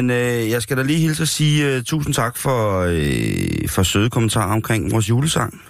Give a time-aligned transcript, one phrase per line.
[0.00, 3.82] Jamen, øh, jeg skal da lige hilse at sige uh, tusind tak for, øh, for
[3.82, 5.62] søde kommentarer omkring vores julesang.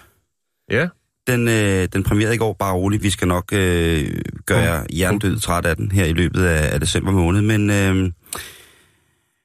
[0.71, 0.89] Ja.
[1.27, 3.03] Den, øh, den premierede i går, bare roligt.
[3.03, 6.81] Vi skal nok øh, gøre jer jerndød træt af den her i løbet af, af
[6.81, 7.43] december måned.
[7.43, 7.95] Men, øh,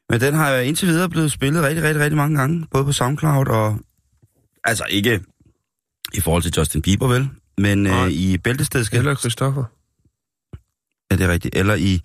[0.10, 2.68] men den har indtil videre blevet spillet rigtig, rigtig, rigtig mange gange.
[2.72, 3.80] Både på SoundCloud og...
[4.64, 5.20] Altså ikke
[6.14, 7.30] i forhold til Justin Bieber, vel?
[7.58, 8.06] Men Nej.
[8.06, 8.98] øh, i bæltestedske...
[8.98, 9.64] Eller Christoffer.
[11.12, 11.56] Ja, det er rigtigt.
[11.56, 12.02] Eller i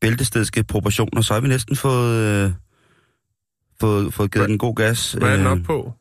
[0.00, 2.52] bæltestedske proportioner, så har vi næsten fået, øh,
[3.80, 5.12] fået, fået givet Hvad- den god gas.
[5.12, 5.92] Hvad er den Øh, op på?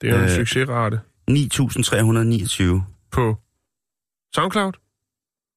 [0.00, 3.36] Det er jo en øh, succesrate 9.329 på
[4.34, 4.72] SoundCloud.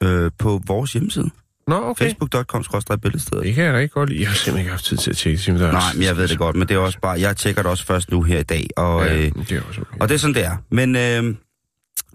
[0.04, 1.30] øh, på vores hjemmeside.
[1.68, 2.06] Nå, okay.
[2.06, 2.64] Facebook.com
[3.02, 3.44] bæltestedet.
[3.44, 4.22] Det kan jeg rigtig godt lide.
[4.22, 5.62] Jeg har simpelthen ikke haft tid til at tjekke det.
[5.62, 7.72] Er- Nej, men jeg ved det godt, men det er også bare, jeg tjekker det
[7.72, 9.98] også først nu her i dag, og, Ja, øh, det er også okay.
[10.00, 10.58] og det er sådan, det er.
[10.70, 11.36] Men øh,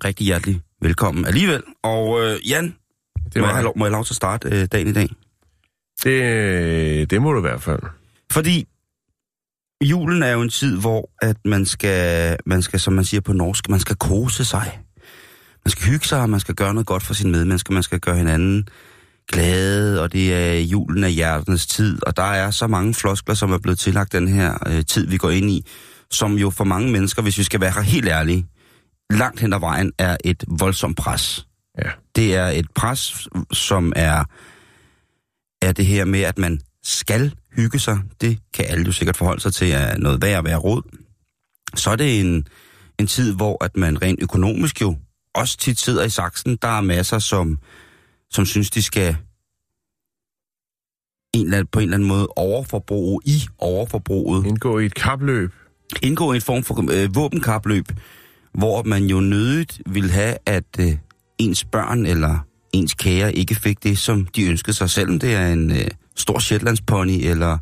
[0.05, 1.62] rigtig hjertelig velkommen alligevel.
[1.83, 2.75] Og øh, Jan, det,
[3.25, 5.08] må, jeg var, have lov, må jeg lov til at starte øh, dagen i dag?
[6.05, 7.83] Det, det må du i hvert fald.
[8.33, 8.69] Fordi
[9.84, 13.33] julen er jo en tid, hvor at man skal, man skal, som man siger på
[13.33, 14.81] norsk, man skal kose sig.
[15.65, 18.01] Man skal hygge sig, og man skal gøre noget godt for sine medmennesker, man skal
[18.01, 18.69] gøre hinanden
[19.33, 23.53] glade, og det er julen af hjertens tid, og der er så mange floskler, som
[23.53, 25.67] er blevet tillagt den her øh, tid, vi går ind i,
[26.11, 28.47] som jo for mange mennesker, hvis vi skal være helt ærlige,
[29.11, 31.47] langt hen ad vejen er et voldsomt pres.
[31.78, 31.91] Ja.
[32.17, 34.25] Det er et pres, som er,
[35.62, 37.98] er det her med, at man skal hygge sig.
[38.21, 40.82] Det kan alle jo sikkert forholde sig til, er noget værd at være råd.
[41.75, 42.47] Så er det en,
[42.98, 44.97] en tid, hvor at man rent økonomisk jo
[45.34, 46.56] også tit sidder i saksen.
[46.62, 47.59] Der er masser, som,
[48.31, 49.16] som synes, de skal
[51.34, 55.53] en eller anden, på en eller anden måde overforbruge i overforbruget Indgå i et kapløb.
[56.03, 57.84] indgå i en form for øh, våbenkapløb,
[58.53, 60.97] hvor man jo nødigt vil have, at øh,
[61.38, 62.38] ens børn eller
[62.72, 65.86] ens kære ikke fik det, som de ønskede sig, selvom det er en øh,
[66.16, 67.58] stor Shetlandspony eller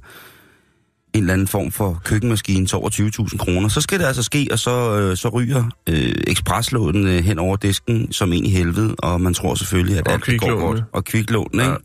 [1.12, 4.48] en eller anden form for køkkenmaskine til over 20.000 kroner, så skal det altså ske,
[4.52, 8.94] og så, øh, så ryger øh, ekspreslåden øh, hen over disken som en i helvede,
[8.98, 10.82] og man tror selvfølgelig, at Og alt går godt.
[10.92, 11.64] Og kviklån, ikke?
[11.64, 11.76] Ja.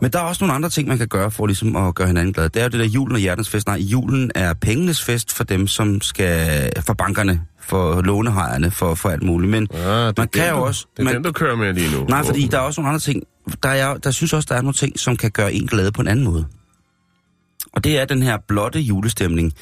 [0.00, 2.32] Men der er også nogle andre ting, man kan gøre for ligesom at gøre hinanden
[2.32, 2.48] glad.
[2.48, 3.66] Det er jo det der julen og hjertens fest.
[3.66, 6.70] Nej, julen er pengenes fest for dem, som skal...
[6.80, 9.50] For bankerne, for lånehejerne, for, for alt muligt.
[9.50, 10.86] Men er man kan jo også...
[10.96, 12.04] Det er man, den, du kører med lige nu.
[12.04, 13.22] nej, fordi der er også nogle andre ting.
[13.62, 16.00] Der, er, der synes også, der er nogle ting, som kan gøre en glad på
[16.00, 16.46] en anden måde.
[17.72, 19.52] Og det er den her blotte julestemning.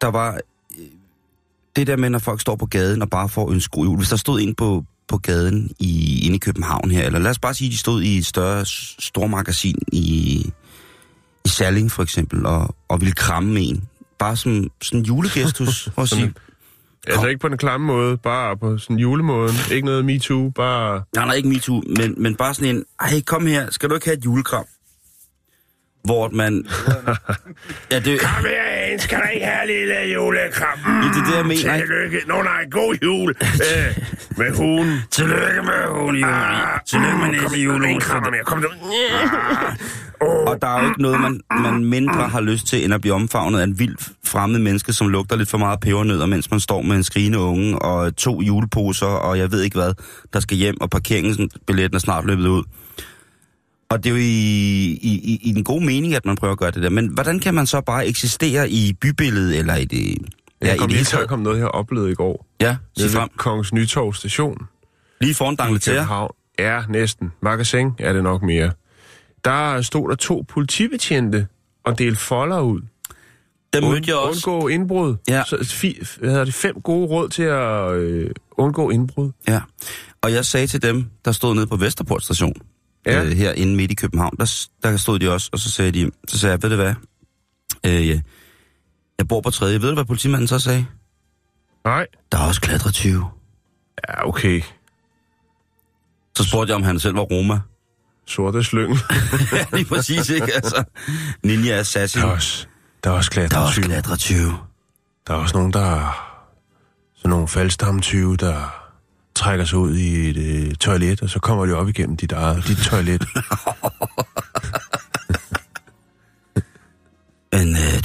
[0.00, 0.34] Der var
[0.78, 0.84] øh,
[1.76, 3.96] det der med, når folk står på gaden og bare får ønske god jul.
[3.96, 7.38] Hvis der stod en på, på gaden i, inde i København her, eller lad os
[7.38, 8.64] bare sige, at de stod i et større
[8.98, 10.52] stormagasin i,
[11.44, 13.88] i Salling for eksempel, og, og ville kramme en.
[14.18, 16.34] Bare som sådan en julegestus, Sådan sige,
[17.06, 19.56] Altså ikke på den klamme måde, bare på sådan julemåden.
[19.72, 21.02] Ikke noget MeToo, bare...
[21.14, 24.06] Nej, nej, ikke MeToo, men, men bare sådan en, ej, kom her, skal du ikke
[24.06, 24.64] have et julekram?
[26.08, 26.52] Hvor man...
[27.92, 30.78] ja, det, Kom her, skal der ikke have lille julekram?
[30.86, 31.78] Mm, det er det, jeg mener?
[31.78, 32.18] Tillykke.
[32.26, 33.30] Nå nej, god jul.
[33.30, 33.96] øh,
[34.36, 35.00] med hunden.
[35.10, 36.24] Tillykke med hun, Juli.
[36.86, 38.00] Tillykke med næste jul.
[38.00, 38.44] Krammer mere.
[38.44, 38.68] Kom nu.
[40.20, 43.14] Og der er jo ikke noget, man, man mindre har lyst til, end at blive
[43.14, 46.82] omfavnet af en vild fremmed menneske, som lugter lidt for meget pebernødder, mens man står
[46.82, 49.92] med en skrigende unge og to juleposer, og jeg ved ikke hvad,
[50.32, 52.62] der skal hjem, og parkeringsbilletten er snart løbet ud.
[53.90, 54.24] Og det er jo i,
[55.02, 56.90] i, i, den gode mening, at man prøver at gøre det der.
[56.90, 60.18] Men hvordan kan man så bare eksistere i bybilledet, eller i det...
[60.60, 62.46] Jeg kom i det lige til at komme noget, jeg oplevede i går.
[62.60, 63.28] Ja, sig frem.
[63.36, 64.58] Kongens Nytorv station.
[65.20, 66.28] Lige foran Dangleterre.
[66.58, 67.32] Ja, næsten.
[67.42, 68.72] Magasin er det nok mere.
[69.44, 71.46] Der stod der to politibetjente
[71.84, 72.80] og delte folder ud.
[73.72, 74.50] Der mødte jeg også.
[74.50, 75.16] Undgå indbrud.
[75.28, 75.42] Ja.
[75.46, 79.30] Så, fi, hvad hedder det, fem gode råd til at øh, undgå indbrud.
[79.48, 79.60] Ja.
[80.22, 82.54] Og jeg sagde til dem, der stod nede på Vesterport station,
[83.12, 83.24] Ja.
[83.24, 86.38] øh, herinde midt i København, der, der stod de også, og så sagde de, så
[86.38, 86.94] sagde jeg, ved du hvad,
[87.86, 88.08] øh,
[89.18, 89.80] Jeg bor på tredje.
[89.82, 90.86] Ved du, hvad politimanden så sagde?
[91.84, 92.06] Nej.
[92.32, 93.24] Der er også klatretyve.
[94.08, 94.62] Ja, okay.
[96.36, 97.60] Så spurgte jeg, om han selv var Roma.
[98.26, 98.98] Sorte slyngel.
[99.52, 100.54] ja, lige præcis, ikke?
[100.54, 100.84] Altså,
[101.44, 102.22] Ninja Assassin.
[102.22, 102.66] Der er også,
[103.04, 103.84] der er også Der er også klatretyve.
[103.84, 104.52] klatretyve.
[105.26, 106.24] Der er også nogen, der...
[107.16, 108.77] Sådan nogle faldstamtyve, der
[109.38, 112.64] trækker sig ud i et øh, toilet, og så kommer de op igennem dit, eget,
[112.66, 113.22] dit toilet.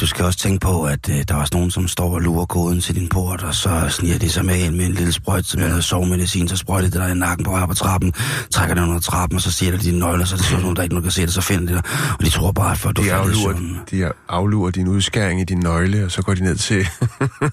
[0.04, 2.46] du skal også tænke på, at øh, der er også nogen, som står og lurer
[2.46, 5.46] koden til din port, og så sniger de sig med ind med en lille sprøjt,
[5.46, 5.68] som ja.
[5.68, 8.14] noget sovemedicin, så sprøjter de dig i nakken på vej på trappen,
[8.52, 10.84] trækker dig under trappen, og så siger de dine nøgler, så det sådan nogen, der
[10.84, 11.84] ikke nogen kan se det, så finder de dig,
[12.20, 13.56] og de tror bare, for at du De aflurer,
[13.92, 16.88] de aflurer din udskæring i din nøgle, og så går de ned til,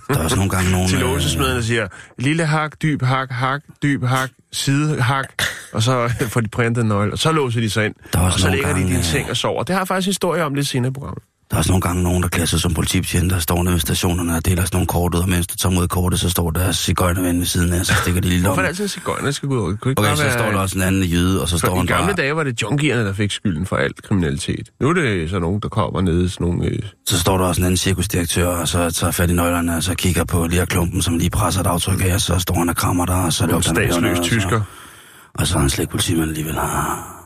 [0.08, 0.88] Der er også nogle gange nogen...
[0.93, 1.88] til øh, låsesmeden og siger,
[2.19, 5.43] lille hak, dyb hak, hak, dyb hak, side hak,
[5.73, 8.56] og så får de printet nøgle, og så låser de sig ind, og så nogle
[8.56, 9.62] ligger de i gange, din øh, seng og sover.
[9.62, 11.23] Det har jeg faktisk historie om lidt senere i programmet.
[11.50, 13.81] Der er også nogle gange nogen, der klæder sig som politibetjente, der står nede ved
[13.81, 16.50] stationerne og deler sådan nogle kort ud, og mens du tager mod kortet, så står
[16.50, 19.31] der cigøjnerven ved siden af, så stikker de lige Hvorfor er det altid cigøjner, der
[19.31, 19.76] skal gå ud?
[19.76, 20.32] Kunne ikke Okay, bare så være...
[20.32, 22.17] står der også en anden jyde, og så står For han I gamle bare...
[22.17, 24.69] dage var det junkierne, der fik skylden for alt kriminalitet.
[24.81, 26.64] Nu er det så nogen, der kommer ned i sådan nogle...
[26.67, 29.82] Øh, Så står der også en anden cirkusdirektør, og så tager fat i nøglerne, og
[29.82, 32.69] så kigger på lige klumpen, som lige presser et aftryk af, og så står han
[32.69, 34.61] og krammer dig, og så lugter han statsløs tysker.
[34.61, 36.55] Og så, og så er han slet ikke politimand alligevel.
[36.58, 37.19] Ah.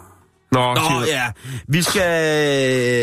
[0.55, 1.31] Nå, Nå, ja.
[1.69, 2.01] Vi skal...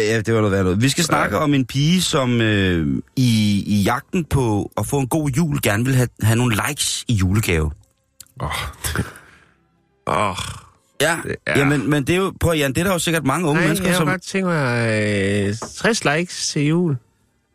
[0.10, 0.82] Ja, det var noget værd noget.
[0.82, 5.08] Vi skal snakke om en pige, som øh, i, i jagten på at få en
[5.08, 7.72] god jul, gerne vil have, have nogle likes i julegave.
[8.42, 8.50] Åh.
[10.08, 10.36] Åh.
[11.02, 11.54] Ja, Det ja.
[11.54, 13.60] er- Jamen, men det er jo, prøv Jan, det er der jo sikkert mange unge
[13.60, 14.08] Nej, mennesker, jeg har som...
[14.08, 16.98] godt tænkt mig øh, 60 likes til jul.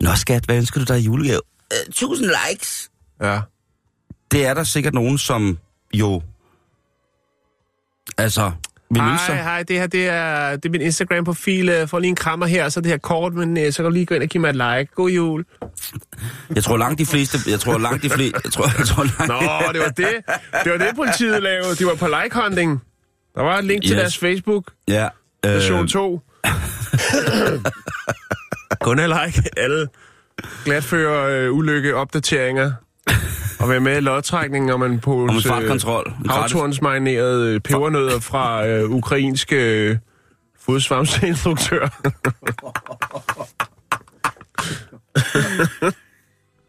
[0.00, 1.40] Nå skat, hvad ønsker du dig i julegave?
[1.70, 2.90] Uh, tusind likes.
[3.22, 3.40] Ja.
[4.32, 5.58] Det er der sikkert nogen, som
[5.94, 6.22] jo...
[8.18, 8.52] Altså,
[8.94, 11.66] Hej, hej, det her det er, det er min Instagram-profil.
[11.66, 13.90] Jeg får lige en krammer her, så det her kort, men øh, så kan du
[13.90, 14.94] lige gå ind og give mig et like.
[14.94, 15.44] God jul.
[16.54, 17.38] Jeg tror langt de fleste...
[17.50, 18.40] Jeg tror langt de fleste...
[18.44, 19.28] Jeg tror, jeg tror langt...
[19.28, 20.06] Nå, det var det.
[20.64, 21.76] Det var det, politiet lavede.
[21.76, 22.78] De var på like-hunting.
[23.34, 24.00] Der var et link til Yes.
[24.00, 24.64] deres Facebook.
[24.88, 25.08] Ja.
[25.46, 26.20] Øh, 2.
[28.80, 29.88] Kun er like alle
[30.64, 32.72] glatfører øh, ulykke opdateringer.
[33.66, 35.84] Og være med i lodtrækningen om en Om en gratis-
[36.30, 39.96] havtornsmarinerede pebernødder fra øh, ukrainske øh,
[40.60, 41.88] fodsvamsinstruktør.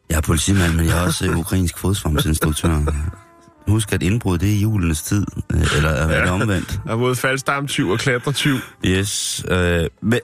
[0.09, 2.69] Jeg er politimand, men jeg er også øh, ukrainsk fodsvarmsinstruktør.
[3.67, 5.25] Husk, at indbrud, det er i julenes tid.
[5.53, 6.79] øh, Eller er det omvendt?
[6.85, 8.57] Der er både faldstamtyv og klatretyv.
[8.85, 9.45] Yes.
[9.51, 9.57] Øh,
[10.01, 10.19] men,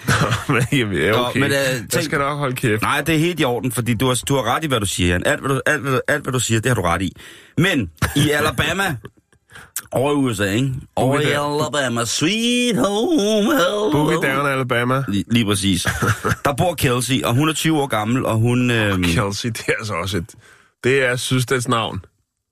[0.48, 1.40] men jamen, ja, Nå, okay.
[1.40, 2.82] men, øh, Jeg tænk- skal nok holde kæft.
[2.82, 4.86] nej, det er helt i orden, fordi du har, du har ret i, hvad du
[4.86, 5.22] siger, Jan.
[5.26, 7.12] Alt hvad du, alt, hvad du, alt, hvad du siger, det har du ret i.
[7.58, 8.96] Men i Alabama,
[9.92, 10.72] over i USA, ikke?
[10.96, 11.54] Over i Boogie.
[11.78, 13.50] Alabama, sweet home
[13.92, 14.34] Boogie Alabama.
[14.42, 15.04] Down, Alabama.
[15.08, 15.82] Lige, lige præcis.
[16.44, 18.70] Der bor Kelsey, og hun er 20 år gammel, og hun...
[18.70, 20.30] Øhm, Kelsey, det er altså også et...
[20.84, 22.00] Det er Sydstats navn.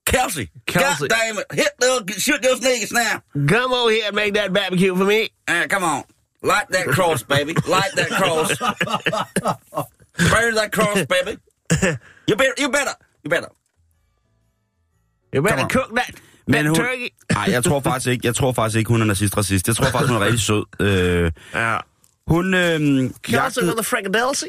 [0.07, 0.51] Kelsey!
[0.67, 1.09] Kelsey.
[1.09, 1.47] God damn it!
[1.53, 3.23] Hit the, shoot those niggas now!
[3.47, 5.31] Come over here and make that barbecue for me.
[5.49, 6.05] Uh, come on.
[6.43, 7.55] Light that cross, baby.
[7.67, 8.59] Light that cross.
[10.31, 11.39] Burn that cross, baby.
[12.29, 13.49] You better, you better, you better.
[15.33, 16.11] You better cook that,
[16.47, 17.09] Men hun, turkey.
[17.33, 19.69] nej, jeg tror faktisk ikke, jeg tror faktisk ikke, hun er nazist-racist.
[19.69, 20.65] Jeg tror faktisk, hun er rigtig sød.
[20.81, 21.77] Øh, Ja.
[22.27, 24.47] hun, øh, Kelsey jagtede, with frikadelsi.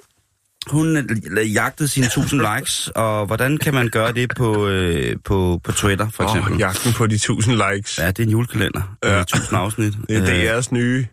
[0.67, 5.61] Hun øh, jagtede sine 1000 likes, og hvordan kan man gøre det på, øh, på,
[5.63, 6.53] på Twitter, for eksempel?
[6.53, 7.97] Åh, jagten på de 1000 likes.
[7.99, 8.95] Ja, det er en julekalender.
[9.03, 9.15] Ja.
[9.15, 9.21] Ja.
[9.21, 9.93] 1000 afsnit.
[10.09, 11.05] Det er Øh, DR's nye.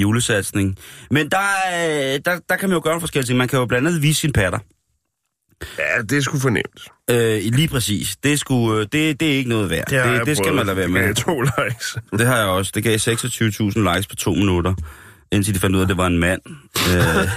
[0.00, 0.76] julesatsning.
[1.10, 1.38] Men der,
[1.72, 3.38] er- der, der kan man jo gøre en forskellige ting.
[3.38, 4.58] Man kan jo blandt andet vise sine patter.
[5.78, 6.80] Ja, det er sgu fornemt.
[7.10, 8.16] Øh, lige præcis.
[8.22, 9.84] Det, er sgu, øh, det, det er ikke noget værd.
[9.90, 11.14] Det, det, det skal man lade være Det med.
[11.14, 11.96] to likes.
[12.12, 12.72] Det har jeg også.
[12.74, 14.74] Det gav 26.000 likes på to minutter,
[15.32, 16.40] indtil de fandt ud af, at det var en mand.
[16.90, 17.28] Øh.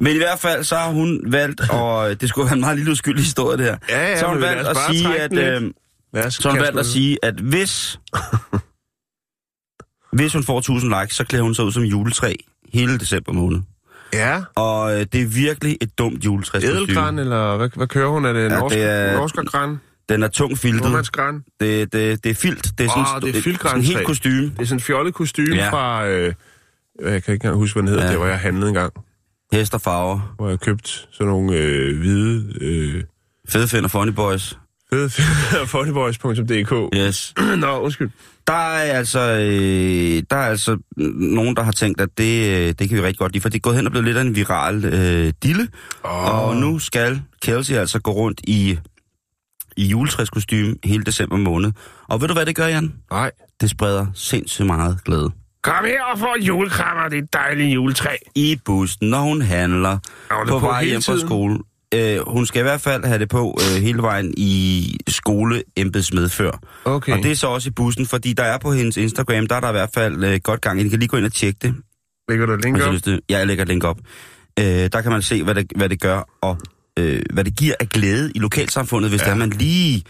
[0.04, 2.92] Men i hvert fald, så har hun valgt, og det skulle være en meget lille
[2.92, 3.76] uskyldig historie, det her.
[3.88, 5.32] Ja, ja, så har hun men valgt at sige, at...
[5.32, 8.00] Øh, så hun valgt at sige, at hvis,
[10.12, 12.34] hvis hun får 1000 likes, så klæder hun sig ud som juletræ
[12.72, 13.60] hele december måned.
[14.12, 16.78] Ja, Og øh, det er virkelig et dumt juletræskostyme.
[16.78, 18.24] edelgran, eller hvad, hvad kører hun?
[18.24, 19.80] Er det Ja, norsk, det er- norskergran?
[20.08, 21.10] Den er tung filtet.
[21.60, 22.78] Det, det, det er filt.
[22.78, 23.78] Det er sådan, Åh, det er sådan filtgrænsag.
[23.78, 24.42] en helt kostume.
[24.42, 25.70] Det er sådan en fjollet kostume Ja.
[25.70, 26.06] fra...
[26.08, 26.34] Øh,
[27.02, 28.04] jeg kan ikke engang huske, hvad den hedder.
[28.04, 28.10] Ja.
[28.12, 28.92] Det var jeg handlede en gang,
[29.52, 30.34] Hest og farver.
[30.36, 32.52] hvor jeg købte sådan nogle øh, hvide...
[32.60, 33.02] Øh,
[33.48, 34.58] Fede finder funny boys.
[35.66, 36.96] funnyboys.dk.
[36.96, 37.34] Yes.
[37.58, 38.10] Nå, undskyld.
[38.46, 40.78] Der er altså, øh, der er altså
[41.16, 43.56] nogen, der har tænkt, at det, øh, det kan vi rigtig godt lide, for det
[43.56, 45.68] er gået hen og blevet lidt af en viral øh, dille.
[46.04, 46.46] Åh.
[46.48, 48.78] Og nu skal Kelsey altså gå rundt i,
[49.76, 51.72] i juletræskostyme hele december måned.
[52.08, 52.92] Og ved du, hvad det gør, Jan?
[53.10, 53.30] Nej.
[53.60, 55.30] Det spreder sindssygt meget glæde.
[55.62, 58.16] Kom her og få julekrammer, det et dejligt juletræ.
[58.34, 59.98] I bussen, når hun handler
[60.30, 61.58] Er på på vej hjem fra skole.
[61.94, 66.50] Øh, hun skal i hvert fald have det på øh, hele vejen i skoleembedsmedfør.
[66.84, 67.12] Okay.
[67.12, 69.60] Og det er så også i bussen, fordi der er på hendes Instagram, der er
[69.60, 70.80] der i hvert fald øh, godt gang.
[70.80, 70.88] i.
[70.88, 71.74] Kan lige gå ind og tjekke det.
[72.28, 72.94] Lægger du et link op?
[73.06, 73.98] Ja, jeg lægger et link op.
[74.58, 76.58] Øh, der kan man se, hvad det, hvad det gør, og
[76.98, 79.30] øh, hvad det giver af glæde i lokalsamfundet, hvis ja.
[79.30, 80.04] Der man lige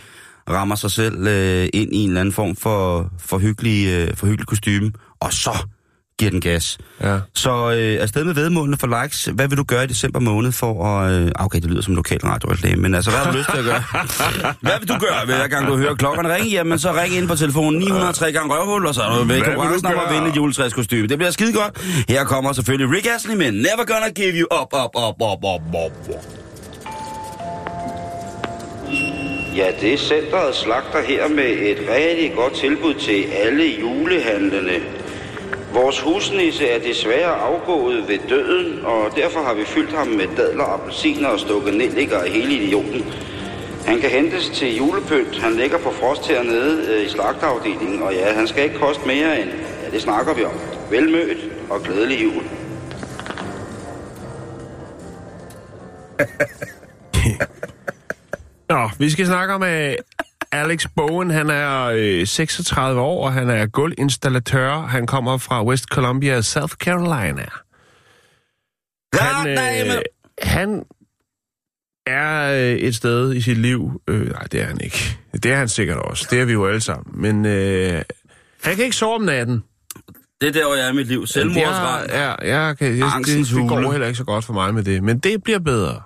[0.50, 4.26] rammer sig selv øh, ind i en eller anden form for, for, hyggelig, øh, for
[4.26, 5.66] hyggelig kostume, og så
[6.18, 6.78] giver den gas.
[7.02, 7.18] Ja.
[7.34, 9.24] Så øh, afsted med vedmålene for likes.
[9.24, 11.12] Hvad vil du gøre i december måned for at...
[11.12, 13.64] Øh, okay, det lyder som lokal radioreklame, men altså, hvad har du lyst til at
[13.64, 13.82] gøre?
[14.66, 16.50] Hvad vil du gøre, hver gang du hører klokkerne ringe?
[16.50, 19.86] Jamen, så ring ind på telefonen 903 gange røvhul, og så er du du konkurrencen
[19.86, 21.06] om at vinde et juletræskostyme.
[21.06, 21.84] Det bliver skide godt.
[22.08, 25.74] Her kommer selvfølgelig Rick Astley med Never Gonna Give You Up, Up, Up, Up, Up,
[25.74, 26.45] Up, Up.
[29.56, 34.80] Ja, det er centret slagter her med et rigtig godt tilbud til alle julehandlende.
[35.72, 40.64] Vores husnisse er desværre afgået ved døden, og derfor har vi fyldt ham med dadler,
[40.64, 43.04] appelsiner og stukket nelliker af hele idioten.
[43.86, 45.38] Han kan hentes til julepynt.
[45.38, 49.40] Han ligger på frost hernede øh, i slagterafdelingen, og ja, han skal ikke koste mere
[49.40, 49.50] end...
[49.84, 50.54] Ja, det snakker vi om.
[50.90, 51.38] Velmødt
[51.70, 52.42] og glædelig jul.
[58.68, 59.68] Nå, vi skal snakke om uh,
[60.52, 61.30] Alex Bowen.
[61.30, 64.80] Han er øh, 36 år, og han er gulvinstallatør.
[64.80, 67.46] Han kommer fra West Columbia, South Carolina.
[69.14, 70.02] Han, øh,
[70.42, 70.82] han
[72.06, 74.02] er øh, et sted i sit liv...
[74.08, 75.18] Øh, nej, det er han ikke.
[75.32, 76.26] Det er han sikkert også.
[76.30, 77.20] Det er vi jo alle sammen.
[77.22, 78.02] Men øh,
[78.62, 79.62] han kan ikke sove om natten.
[80.40, 81.26] Det er der, hvor jeg er i mit liv.
[81.26, 82.10] Selvmordsrand.
[82.10, 84.74] Ja, ja, jeg kan, jeg, det, Angstens det går heller ikke så godt for mig
[84.74, 85.02] med det.
[85.02, 86.00] Men det bliver bedre.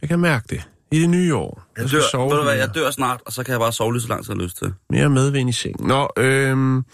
[0.00, 0.62] Jeg kan mærke det.
[0.90, 1.62] I det nye år.
[1.76, 3.72] Jeg skal dør, sove ved du hvad, jeg dør snart, og så kan jeg bare
[3.72, 4.72] sove lige så langt, som jeg har lyst til.
[4.90, 5.86] mere medvind i sengen.
[5.86, 6.84] Nå, øhm,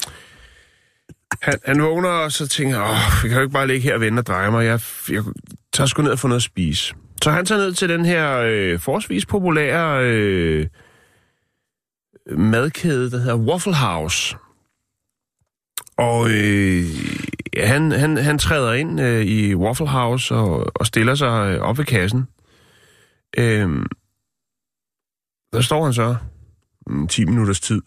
[1.43, 3.95] han, han vågner, og så tænker jeg, åh, jeg kan jo ikke bare ligge her
[3.95, 4.65] og vente og dreje mig.
[4.65, 5.25] Jeg, jeg
[5.73, 6.95] tager sgu ned og få noget at spise.
[7.23, 10.67] Så han tager ned til den her øh, forholdsvis populære øh,
[12.37, 14.37] madkæde, der hedder Waffle House.
[15.97, 16.85] Og øh,
[17.57, 21.79] han, han, han træder ind øh, i Waffle House og, og stiller sig øh, op
[21.79, 22.29] ved kassen.
[23.39, 23.87] Øhm,
[25.53, 26.17] der står han så
[26.87, 27.83] mm, 10 minutters tid.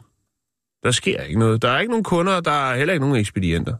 [0.83, 1.61] Der sker ikke noget.
[1.61, 3.75] Der er ikke nogen kunder, og der er heller ikke nogen ekspedienter.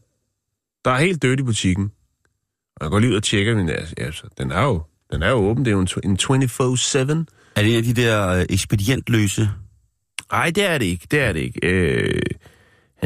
[0.86, 1.92] Der er helt dødt i butikken.
[2.76, 4.82] Og jeg går lige ud og tjekker, men altså, den er jo,
[5.12, 5.66] den er jo åben.
[5.66, 7.26] Det er jo en, en 24-7.
[7.56, 9.50] Er det en af de der øh, ekspedientløse?
[10.32, 11.08] Nej, det er det ikke.
[11.12, 11.60] Det er det ikke.
[11.64, 12.22] Øh,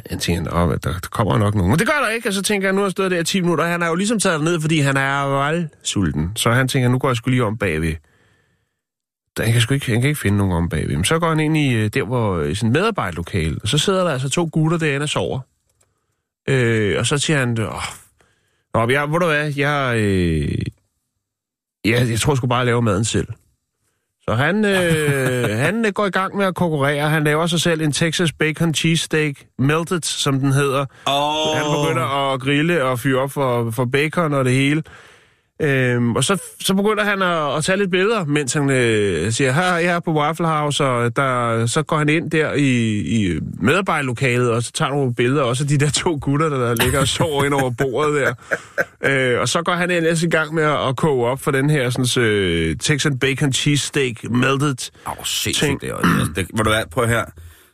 [0.10, 1.70] han, tænker, at der, der kommer nok nogen.
[1.70, 3.42] Men det gør der ikke, og så tænker jeg, nu har stået der i 10
[3.42, 3.66] minutter.
[3.66, 6.32] Han er jo ligesom taget ned, fordi han er valgsulten.
[6.36, 7.96] Så han tænker, nu går jeg sgu lige om bagved.
[9.38, 10.96] Der, han, kan sgu ikke, han kan ikke finde nogen om bagved.
[10.96, 13.78] Men så går han ind i øh, der, hvor i sådan et medarbejderlokale, og så
[13.78, 15.40] sidder der altså to gutter derinde og sover.
[16.50, 17.84] Øh, og så siger han, åh,
[18.74, 20.58] Nå, jeg, ved du hvad, jeg, øh,
[21.86, 23.28] jeg, jeg tror sgu bare, jeg laver maden selv.
[24.22, 27.10] Så han, øh, han øh, går i gang med at konkurrere.
[27.10, 30.86] Han laver sig selv en Texas Bacon Cheesesteak Melted, som den hedder.
[31.06, 31.58] Oh.
[31.58, 34.84] Han begynder at grille og fyre op for, for bacon og det hele.
[35.62, 39.52] Øhm, og så, så begynder han at, at tage lidt billeder, mens han øh, siger,
[39.52, 43.40] her jeg er på Waffle House, og der, så går han ind der i, i
[43.60, 47.00] medarbejderlokalet, og så tager nogle billeder, også af de der to gutter, der, der ligger
[47.00, 48.34] og sover ind over bordet der.
[49.06, 51.70] Øh, og så går han ellers i gang med at, at koge op for den
[51.70, 54.92] her sådan, øh, Texan Bacon Cheesesteak Melted.
[55.08, 55.82] Åh, oh, Ting.
[55.82, 56.48] det, altså, det.
[56.58, 57.26] Må du hvad, prøv her.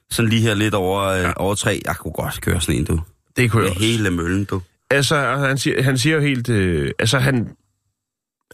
[0.09, 1.33] Sådan lige her lidt over, øh, ja.
[1.35, 1.81] over tre.
[1.85, 2.99] Jeg kunne godt køre sådan en, du.
[3.37, 4.61] Det kunne jeg hele møllen, du.
[4.89, 6.49] Altså, han siger, han siger jo helt...
[6.49, 7.47] Øh, altså, han,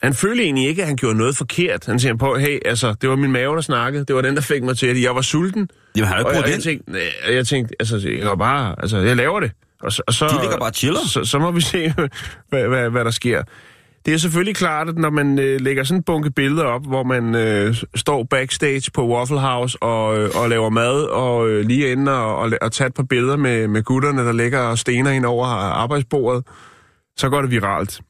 [0.03, 1.86] han følte egentlig ikke, at han gjorde noget forkert.
[1.86, 4.05] Han siger på, hey, altså, det var min mave, der snakkede.
[4.05, 5.03] Det var den, der fik mig til det.
[5.03, 5.69] Jeg var sulten.
[5.98, 6.62] Jamen, har du ikke jeg, prøvet jeg, den?
[6.62, 8.75] tænkte, nej, jeg tænkte, altså, jeg var bare...
[8.77, 9.51] Altså, jeg laver det.
[9.81, 11.00] Og så, og så, De ligger bare chiller.
[11.07, 11.93] Så, så må vi se,
[12.50, 13.43] hvad, hvad, hvad der sker.
[14.05, 17.03] Det er selvfølgelig klart, at når man øh, lægger sådan en bunke billeder op, hvor
[17.03, 21.91] man øh, står backstage på Waffle House og, øh, og laver mad, og øh, lige
[21.91, 25.12] inde og, og, og tager et par billeder med, med gutterne, der ligger og stener
[25.12, 26.43] ind over arbejdsbordet,
[27.17, 28.01] så går det viralt.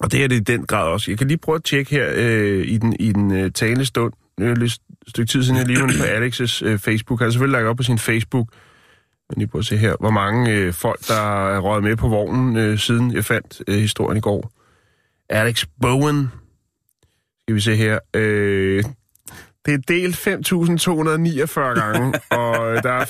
[0.00, 1.10] Og det er det i den grad også.
[1.10, 4.12] Jeg kan lige prøve at tjekke her øh, i den, i den øh, talende stund.
[4.40, 4.78] Jo lidt
[5.08, 7.20] stykke tid siden, jeg lige var på Alex's øh, Facebook.
[7.20, 8.48] Han har selvfølgelig lagt op på sin Facebook.
[9.30, 12.08] Men lige prøve at se her, hvor mange øh, folk, der er røget med på
[12.08, 14.52] vognen, øh, siden jeg fandt øh, historien i går.
[15.28, 16.28] Alex Bowen.
[17.40, 17.98] Skal vi se her.
[18.14, 18.84] Øh,
[19.66, 23.04] det er delt 5.249 gange, og der er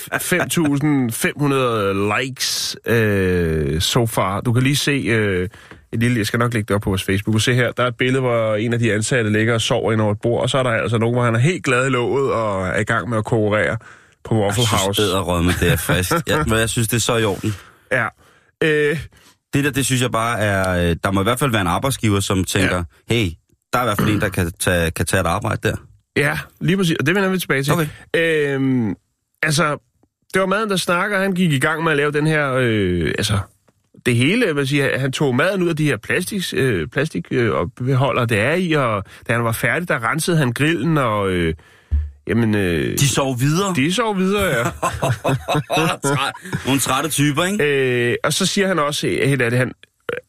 [2.15, 4.41] 5.500 likes øh, so far.
[4.41, 5.49] Du kan lige se øh,
[5.93, 7.41] et lille, jeg skal nok lægge det op på vores Facebook.
[7.41, 10.01] Se her, der er et billede, hvor en af de ansatte ligger og sover ind
[10.01, 11.91] over et bord, og så er der altså nogen, hvor han er helt glad i
[11.91, 13.77] låget og er i gang med at konkurrere
[14.25, 15.03] på Waffle Jeg House.
[15.03, 16.13] synes, med det er frisk.
[16.27, 17.55] Jeg, men jeg synes, det er så i orden.
[17.93, 18.07] Ja.
[18.65, 18.99] Øh,
[19.55, 20.91] Det der, det synes jeg bare er...
[20.91, 22.77] øh, Der må i hvert fald være en arbejdsgiver, som tænker,
[23.11, 23.15] ja.
[23.15, 23.31] hey,
[23.73, 25.77] der er i hvert fald en, der kan tage, kan tage et arbejde der.
[26.17, 26.97] Ja, lige præcis.
[27.01, 27.73] Og det vender vi tilbage til.
[27.73, 27.87] Okay.
[28.17, 28.95] Øhm,
[29.43, 29.79] altså,
[30.35, 31.19] det var maden, der snakker.
[31.21, 32.53] Han gik i gang med at lave den her...
[32.59, 33.39] Øh, altså,
[34.07, 37.53] det hele, hvad siger, han tog maden ud af de her plastik, øh, plastik øh,
[37.55, 41.31] og beholder det er i, og da han var færdig, der rensede han grillen, og
[41.31, 41.55] øh,
[42.27, 42.55] jamen...
[42.55, 43.75] Øh, De sov videre.
[43.77, 44.65] de sov videre, ja.
[46.67, 47.65] Nogle trætte typer, ikke?
[48.11, 49.73] øh, og så siger han også, helt af det, han,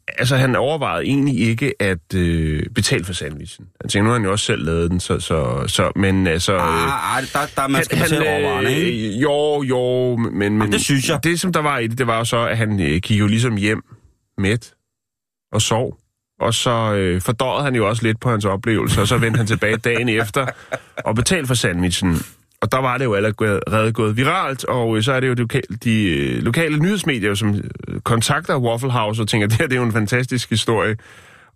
[0.07, 3.65] altså han overvejede egentlig ikke at øh, betale for sandwichen.
[3.81, 6.53] Han tænkte, nu har han jo også selv lavet den, så, så, så men altså...
[6.53, 9.15] øh, Ah, ah, der, der man skal man selv overveje, ikke?
[9.15, 10.71] øh, Jo, jo, men, men...
[10.71, 11.19] det synes jeg.
[11.23, 13.27] Det, som der var i det, det var jo så, at han øh, gik jo
[13.27, 13.81] ligesom hjem
[14.37, 14.73] mæt
[15.51, 15.97] og sov.
[16.39, 19.47] Og så øh, fordøjede han jo også lidt på hans oplevelse, og så vendte han
[19.47, 20.47] tilbage dagen efter
[21.05, 22.17] og betalte for sandwichen.
[22.61, 25.41] Og der var det jo allerede gået viralt, og øh, så er det jo de
[25.41, 27.55] lokale, de øh, lokale nyhedsmedier, som
[27.87, 30.97] øh, kontakter Waffle House og tænker, det her det er jo en fantastisk historie.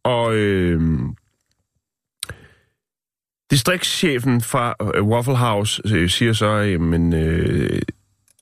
[0.03, 0.81] Og øh,
[3.51, 7.81] distriktschefen fra Waffle House øh, siger så, jamen, øh,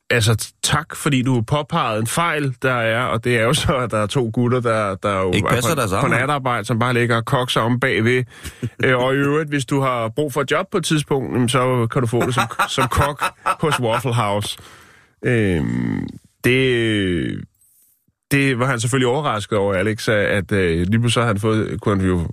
[0.10, 3.91] altså tak, fordi du påpegede en fejl, der er, og det er jo så, at
[3.91, 6.15] der er to gutter, der, der jo Ikke er passer på, deres på arbejde.
[6.22, 8.24] natarbejde, som bare ligger og kokser om bagved.
[8.83, 11.88] øh, og i øvrigt, hvis du har brug for et job på et tidspunkt, så
[11.91, 13.24] kan du få det som, som kok
[13.62, 14.57] hos Waffle House.
[15.25, 15.62] Øh,
[16.43, 17.43] det,
[18.31, 21.98] det var han selvfølgelig overrasket over, Alex, at, øh, lige pludselig har han fået, kunne
[22.00, 22.27] han jo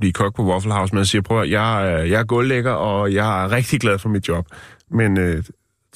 [0.00, 2.72] blive kok på Waffle House, men han siger, prøv at, jeg, er- jeg er gulvlægger,
[2.72, 4.46] og jeg er rigtig glad for mit job.
[4.90, 5.44] Men øh,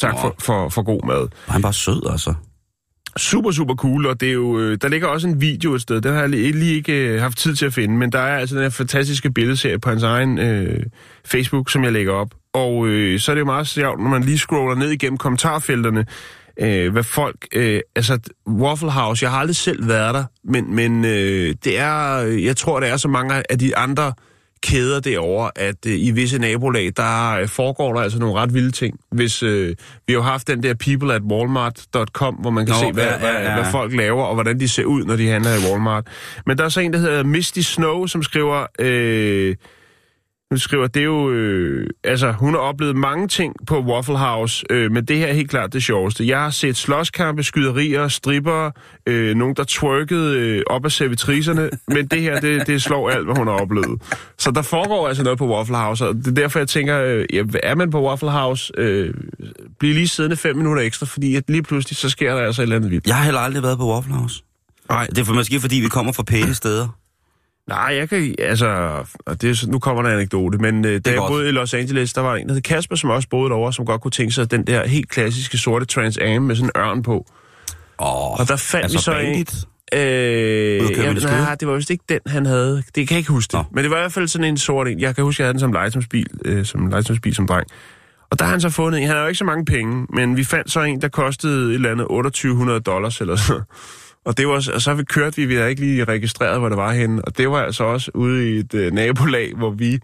[0.00, 1.28] tak for, for, for god mad.
[1.46, 2.34] Han var sød, altså.
[3.16, 6.00] Super, super cool, og det er jo, øh, der ligger også en video et sted,
[6.00, 8.54] den har jeg lige, ikke øh, haft tid til at finde, men der er altså
[8.54, 10.82] den her fantastiske billedserie på hans egen øh,
[11.24, 12.28] Facebook, som jeg lægger op.
[12.52, 16.06] Og øh, så er det jo meget sjovt, når man lige scroller ned igennem kommentarfelterne,
[16.60, 17.46] øh, hvad folk...
[17.54, 22.16] Øh, altså, Waffle House, jeg har aldrig selv været der, men, men øh, det er...
[22.20, 24.12] Jeg tror, det er så mange af de andre
[24.66, 28.70] kæder derovre, at øh, i visse nabolag, der øh, foregår der altså nogle ret vilde
[28.70, 29.00] ting.
[29.12, 29.68] Hvis øh,
[30.06, 33.04] vi har jo haft den der people at walmart.com, hvor man kan Nå, se, hvad,
[33.04, 33.54] ja, ja, ja.
[33.54, 36.06] hvad folk laver, og hvordan de ser ud, når de handler i Walmart.
[36.46, 38.66] Men der er så en, der hedder Misty Snow, som skriver...
[38.78, 39.56] Øh,
[40.50, 41.30] hun skriver, det er jo...
[41.30, 45.32] Øh, altså, hun har oplevet mange ting på Waffle House, øh, men det her er
[45.32, 46.26] helt klart det sjoveste.
[46.26, 48.70] Jeg har set slåskampe, skyderier, stripper,
[49.06, 53.24] øh, nogen, der twerkede øh, op af servitriserne, men det her, det, det slår alt,
[53.24, 54.02] hvad hun har oplevet.
[54.38, 57.24] Så der foregår altså noget på Waffle House, og det er derfor, jeg tænker, øh,
[57.32, 59.14] ja, er man på Waffle House, øh,
[59.78, 62.64] bliv lige siddende fem minutter ekstra, fordi at lige pludselig, så sker der altså et
[62.64, 63.06] eller andet vildt.
[63.06, 64.42] Jeg har heller aldrig været på Waffle House.
[64.88, 66.88] Nej, Det er for måske, fordi vi kommer fra pæne steder.
[67.68, 68.34] Nej, jeg kan...
[68.38, 68.66] Altså,
[69.40, 71.30] det, er nu kommer der en anekdote, men øh, da jeg godt.
[71.30, 73.86] boede i Los Angeles, der var en, der hed Kasper, som også boede derovre, som
[73.86, 77.02] godt kunne tænke sig den der helt klassiske sorte Trans Am med sådan en ørn
[77.02, 77.26] på.
[77.98, 79.54] Åh, Og der fandt altså vi så bandit.
[79.92, 79.98] en...
[79.98, 82.82] Øh, med det nej, var vist ikke den, han havde.
[82.94, 83.58] Det kan jeg ikke huske det.
[83.58, 83.64] Nå.
[83.72, 85.00] Men det var i hvert fald sådan en sort en.
[85.00, 87.66] Jeg kan huske, jeg havde den som legetøjsbil, øh, som legetøjsbil som dreng.
[88.30, 89.06] Og der har han så fundet en.
[89.06, 91.74] Han har jo ikke så mange penge, men vi fandt så en, der kostede et
[91.74, 93.62] eller andet 2800 dollars eller sådan.
[94.26, 96.78] Og, det var, og så vi kørt vi, vi havde ikke lige registreret, hvor det
[96.78, 97.22] var henne.
[97.24, 99.98] Og det var altså også ude i et øh, nabolag, hvor vi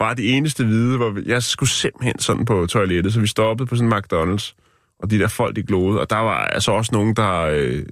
[0.00, 3.66] var de eneste hvide, hvor vi, jeg skulle simpelthen sådan på toilettet, så vi stoppede
[3.66, 4.54] på sådan en McDonald's,
[4.98, 6.00] og de der folk, de glodede.
[6.00, 7.82] Og der var altså også nogen, der, øh,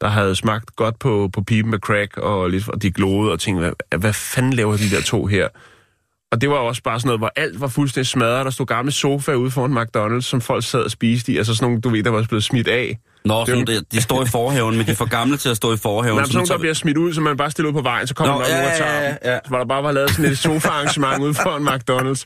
[0.00, 3.40] der havde smagt godt på, på pipen med crack, og, lidt, og de glodede og
[3.40, 5.48] tænkte, hvad, hvad fanden laver de der to her?
[6.32, 8.44] Og det var også bare sådan noget, hvor alt var fuldstændig smadret.
[8.44, 11.36] Der stod gamle sofaer ude foran McDonald's, som folk sad og spiste i.
[11.36, 12.98] Altså sådan nogle, du ved, der var blevet smidt af.
[13.24, 15.48] Nå, Det sådan, jo- de, de står i forhaven, men de er for gamle til
[15.48, 16.16] at stå i forhaven.
[16.16, 17.80] Der er sådan nogle, så- der bliver smidt ud, så man bare stiller ud på
[17.82, 19.38] vejen, så kommer Nå, der ja, nogen og tager ja, ja.
[19.44, 22.22] Så var der bare var lavet sådan et sofa-arrangement ude foran McDonald's.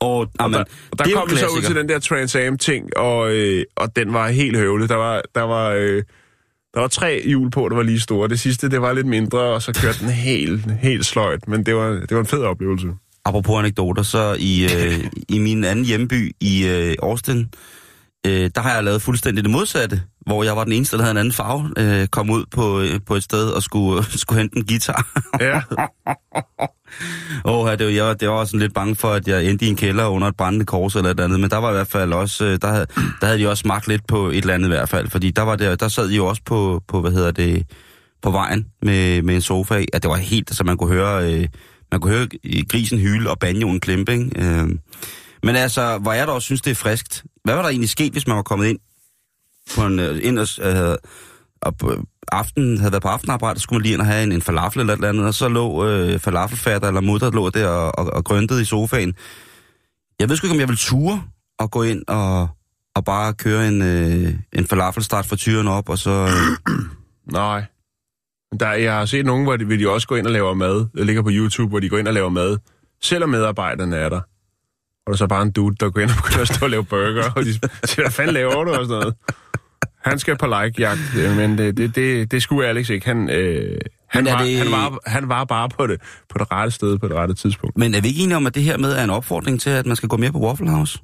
[0.00, 1.88] Og, Og amen, der, og der det er jo kom vi så ud til den
[1.88, 4.88] der Trans Am-ting, og, øh, og den var helt høvlet.
[4.88, 6.02] Der var, der var, øh,
[6.74, 8.28] der var tre hjul på, der var lige store.
[8.28, 11.48] Det sidste, det var lidt mindre, og så kørte den helt, helt sløjt.
[11.48, 12.86] Men det var, det var en fed oplevelse.
[13.24, 17.46] Apropos anekdoter, så i, øh, i min anden hjemby i øh, Austin,
[18.28, 21.10] øh, der har jeg lavet fuldstændig det modsatte, hvor jeg var den eneste, der havde
[21.10, 24.56] en anden farve, øh, kom ud på, øh, på et sted og skulle, skulle hente
[24.56, 25.06] en guitar.
[25.40, 25.60] Ja,
[27.44, 29.68] Åh, det, var, jeg, det var også sådan lidt bange for, at jeg endte i
[29.68, 32.12] en kælder under et brændende kors eller et andet, men der var i hvert fald
[32.12, 32.86] også, øh, der havde,
[33.20, 35.42] der havde de også smagt lidt på et eller andet i hvert fald, fordi der
[35.42, 37.66] var der, der sad de jo også på, på hvad hedder det,
[38.22, 39.74] på vejen med, med en sofa.
[39.74, 41.48] Ja, det var helt, så man kunne høre, øh,
[41.90, 42.28] man kunne høre
[42.68, 44.30] grisen hyle og banjoen klempe, ikke?
[44.36, 44.68] Øh,
[45.42, 47.24] men altså, hvor jeg dog også synes, det er friskt.
[47.44, 48.78] Hvad var der egentlig sket, hvis man var kommet ind
[49.74, 50.96] på en, øh, ind og, øh,
[51.62, 54.32] og på aften, havde været på aftenarbejde, så skulle man lige ind og have en,
[54.32, 57.68] en falafel eller et eller andet, og så lå øh, falafelfatter eller mutter lå der
[57.68, 59.14] og, og, og grøntede i sofaen.
[60.18, 61.22] Jeg ved sgu ikke, om jeg vil ture
[61.58, 62.48] og gå ind og,
[62.94, 66.10] og bare køre en, øh, en falafelstart for tyren op, og så...
[66.10, 66.74] Øh,
[67.32, 67.64] Nej.
[68.60, 70.86] Der, jeg har set nogen, hvor de, vil de også gå ind og lave mad.
[70.96, 72.58] Det ligger på YouTube, hvor de går ind og laver mad.
[73.02, 74.20] Selvom medarbejderne er der.
[75.08, 76.70] Og der er så bare en dude, der går ind og begynder at stå og
[76.70, 77.30] lave burger.
[77.36, 78.70] Og de siger, hvad fanden laver du?
[78.70, 79.14] Og sådan noget.
[80.04, 81.00] Han skal på like-jagt,
[81.36, 83.06] men det, det, det, det skulle Alex ikke.
[83.06, 86.70] Han, øh, han, var, det- han, var, han var bare på det, på det rette
[86.70, 87.78] sted på det rette tidspunkt.
[87.78, 89.86] Men er vi ikke enige om, at det her med er en opfordring til, at
[89.86, 90.98] man skal gå mere på Waffle House?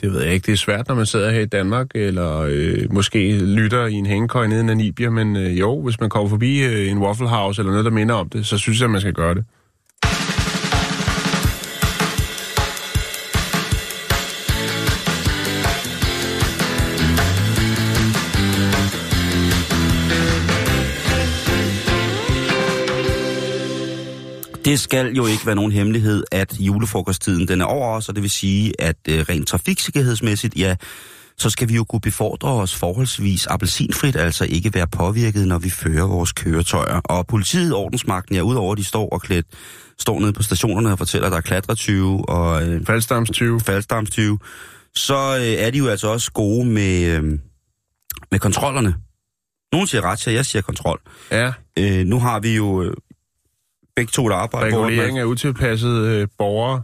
[0.00, 0.46] Det ved jeg ikke.
[0.46, 4.06] Det er svært, når man sidder her i Danmark, eller øh, måske lytter i en
[4.06, 7.60] hængekøj nede i Namibia, men øh, jo, hvis man kommer forbi øh, en Waffle House
[7.62, 9.44] eller noget, der minder om det, så synes jeg, at man skal gøre det.
[24.64, 28.22] Det skal jo ikke være nogen hemmelighed, at julefrokosttiden den er over os, og det
[28.22, 30.76] vil sige, at øh, rent trafiksikkerhedsmæssigt, ja,
[31.38, 35.70] så skal vi jo kunne befordre os forholdsvis appelsinfrit, altså ikke være påvirket, når vi
[35.70, 37.00] fører vores køretøjer.
[37.04, 39.46] Og politiet, ordensmagten, ja, udover de står og klædt,
[39.98, 43.60] står nede på stationerne og fortæller, at der er klatretyve og øh, Faldstams 20.
[43.60, 44.38] faldstamstyve,
[44.94, 47.22] så øh, er de jo altså også gode med, øh,
[48.30, 48.94] med kontrollerne.
[49.72, 51.00] Nogen siger ret, jeg siger kontrol.
[51.30, 52.94] Ja, Øh, nu har vi jo øh,
[53.96, 56.82] begge to et arbejde, hvor man, regulering af utilpassede øh, borgere.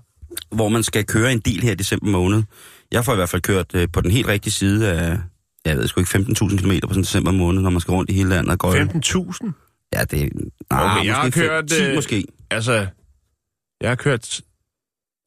[0.51, 2.43] hvor man skal køre en del her i december måned.
[2.93, 5.19] Jeg får i hvert fald kørt øh, på den helt rigtige side af,
[5.65, 8.15] jeg ved sgu ikke, 15.000 km på sådan december måned, når man skal rundt i
[8.15, 8.75] hele landet og går.
[8.75, 9.53] 15.000?
[9.93, 10.33] Ja, det
[10.71, 12.25] nej, Okay, jeg har kørt, 10 øh, måske.
[12.51, 12.87] Altså,
[13.81, 14.41] jeg har kørt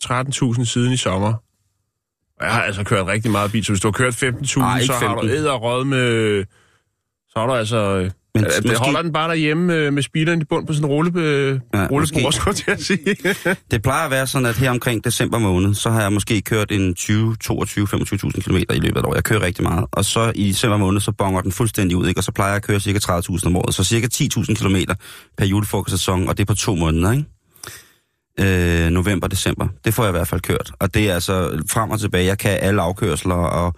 [0.04, 1.34] 13.000 siden i sommer.
[2.40, 4.80] Og jeg har altså kørt rigtig meget bil, så hvis du har kørt 15.000, Ej,
[4.80, 5.30] ikke så har du 15.
[5.30, 6.44] æd og rød med...
[7.30, 8.10] Så har du altså...
[8.38, 10.74] øh, Men Men, det måske- holder den bare derhjemme øh, med speederen i bund på
[10.74, 12.40] sådan en rulle, øh, Ja, ja, rullebord, måske.
[12.42, 13.56] skulle jeg til at sige.
[13.72, 16.72] Det plejer at være sådan, at her omkring december måned, så har jeg måske kørt
[16.72, 19.14] en 20, 22, 25.000 km i løbet af et år.
[19.16, 19.86] Jeg kører rigtig meget.
[19.92, 22.20] Og så i december måned, så bonger den fuldstændig ud, ikke?
[22.20, 23.76] og så plejer jeg at køre cirka 30.000 om året.
[23.76, 24.76] Så cirka 10.000 km
[25.38, 27.26] per julefrokostsæson, og det er på to måneder, ikke?
[28.40, 29.68] Øh, november, december.
[29.86, 30.72] Det får jeg i hvert fald kørt.
[30.80, 32.26] Og det er altså frem og tilbage.
[32.26, 33.76] Jeg kan alle afkørsler og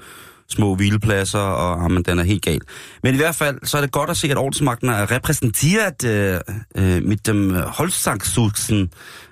[0.49, 2.61] små hvilepladser, og jamen, den er helt gal.
[3.03, 6.39] Men i hvert fald, så er det godt at se, at ordensmagten er repræsenteret øh,
[6.75, 8.91] øh, med dem Holzsachsen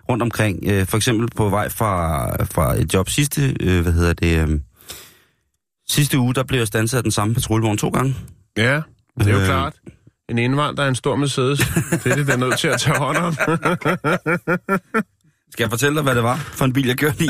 [0.10, 0.60] rundt omkring.
[0.68, 4.60] Øh, for eksempel på vej fra, fra et job sidste, øh, hvad hedder det, øh,
[5.90, 8.16] sidste uge, der blev jeg standset af den samme patruljevogn to gange.
[8.58, 8.82] ja,
[9.20, 9.46] det er jo Øh.
[9.46, 9.74] klart.
[10.30, 11.60] En indvandrer er en stor Mercedes.
[12.04, 13.34] Det er det, der er nødt til at tage hånd om.
[15.52, 17.30] Skal jeg fortælle dig, hvad det var for en bil, jeg kørte i?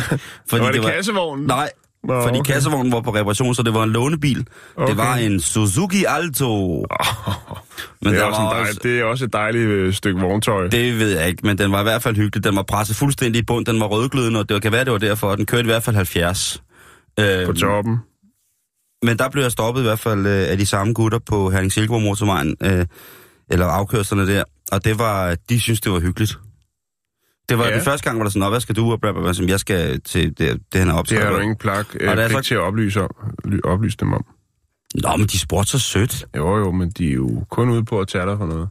[0.50, 1.46] Fordi var det, kassevognen?
[1.48, 1.70] Nej,
[2.04, 2.54] Nå, fordi okay.
[2.54, 4.48] kassevognen var på reparation, så det var en lånebil.
[4.76, 4.90] Okay.
[4.90, 6.86] Det var en Suzuki Alto.
[8.02, 10.68] Men det, er også var dejl, det er også et dejligt øh, stykke vogntøj.
[10.68, 12.44] Det ved jeg ikke, men den var i hvert fald hyggelig.
[12.44, 14.98] Den var presset fuldstændig i bund, den var rødglødende, og det kan være, det var
[14.98, 16.64] derfor, den kørte i hvert fald 70.
[17.20, 17.98] Øh, På toppen.
[19.04, 21.72] men der blev jeg stoppet i hvert fald øh, af de samme gutter på Herning
[21.72, 22.86] Silkeborg motorvejen, øh,
[23.52, 26.38] eller afkørslerne der, og det var, de synes det var hyggeligt.
[27.50, 27.74] Det var ja.
[27.76, 29.48] Den første gang, hvor der sådan, "Nå, hvad skal du, og bla, bla, bla, som
[29.50, 31.24] jeg skal til det, det han er Det optaget.
[31.24, 33.08] har du af." ingen plak Og øh, der er så- til at oplyse,
[33.64, 34.26] oplyse dem om.
[35.04, 36.26] Nå, men de spurgte så sødt.
[36.38, 38.70] Jo, jo, men de er jo kun ude på at tage dig for noget.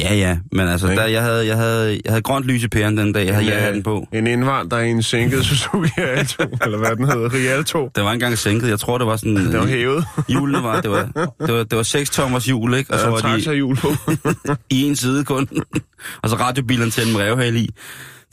[0.00, 1.02] Ja, ja, men altså, Ikke?
[1.02, 3.46] der, jeg, havde, jeg, havde, jeg havde grønt lys i pæren den dag, jeg havde
[3.46, 4.08] En, jeg øh, den på.
[4.12, 7.90] En indvandrer i en sænket Suzuki Alto, eller hvad den hedder, Rialto.
[7.94, 9.36] Det var engang sænket, jeg tror, det var sådan...
[9.36, 10.04] Den var hævet.
[10.28, 11.04] Hjulene var, det var,
[11.46, 12.92] det var, det var 6 tommers hjul, ikke?
[12.92, 13.88] Og så var så de hjul på.
[14.70, 15.48] i en side kun.
[16.22, 17.70] og så radiobilerne til en revhale i.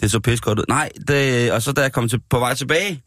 [0.01, 0.65] Det så pis godt ud.
[0.69, 3.03] Nej, det, og så da jeg kom til, på vej tilbage,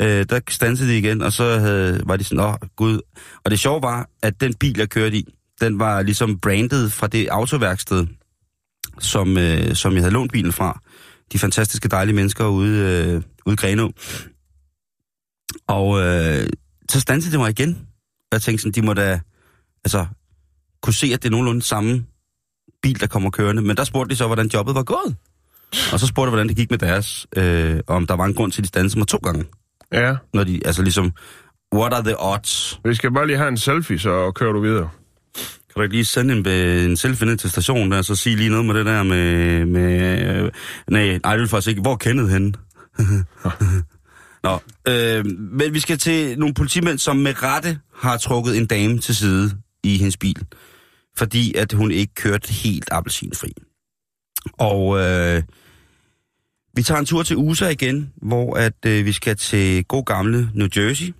[0.00, 3.00] øh, der stansede de igen, og så havde, var de sådan, åh, gud.
[3.44, 7.06] Og det sjove var, at den bil, jeg kørte i, den var ligesom brandet fra
[7.06, 8.06] det autoværksted,
[8.98, 10.80] som, øh, som jeg havde lånt bilen fra.
[11.32, 13.92] De fantastiske, dejlige mennesker ude, øh, ude i Grenå.
[15.66, 16.46] Og øh,
[16.90, 17.70] så stansede det mig igen.
[18.20, 19.20] Og jeg tænkte sådan, de må da
[19.84, 20.06] altså,
[20.82, 22.04] kunne se, at det er nogenlunde samme
[22.82, 23.62] bil, der kommer kørende.
[23.62, 25.16] Men der spurgte de så, hvordan jobbet var gået.
[25.92, 28.52] Og så spurgte jeg, hvordan det gik med deres, øh, om der var en grund
[28.52, 29.44] til, at de stansede mig to gange.
[29.92, 31.12] Ja, Når de, altså ligesom,
[31.74, 32.80] what are the odds?
[32.84, 34.90] vi skal bare lige have en selfie, så kører du videre.
[35.70, 38.14] Kan du ikke lige sende en, øh, en selfie ned til stationen der, og så
[38.14, 39.64] sige lige noget med det der med...
[39.64, 40.50] med øh,
[40.90, 41.80] nej, nej, det vil faktisk ikke.
[41.80, 42.52] Hvor er Kenneth henne?
[44.44, 48.98] Nå, øh, men vi skal til nogle politimænd, som med rette har trukket en dame
[48.98, 49.50] til side
[49.82, 50.44] i hendes bil,
[51.16, 53.52] fordi at hun ikke kørte helt appelsinfri.
[54.58, 55.42] Og øh,
[56.76, 60.50] vi tager en tur til USA igen, hvor at øh, vi skal til god gamle
[60.54, 61.14] New Jersey.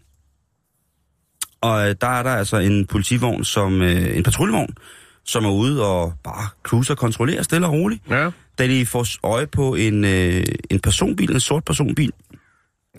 [1.60, 4.74] Og øh, der er der altså en politivogn, som øh, en patruljevogn,
[5.24, 8.02] som er ude og bare cruiser og kontrollerer stille og roligt.
[8.10, 12.12] Ja, Da de får øje på en, øh, en personbil, en sort personbil.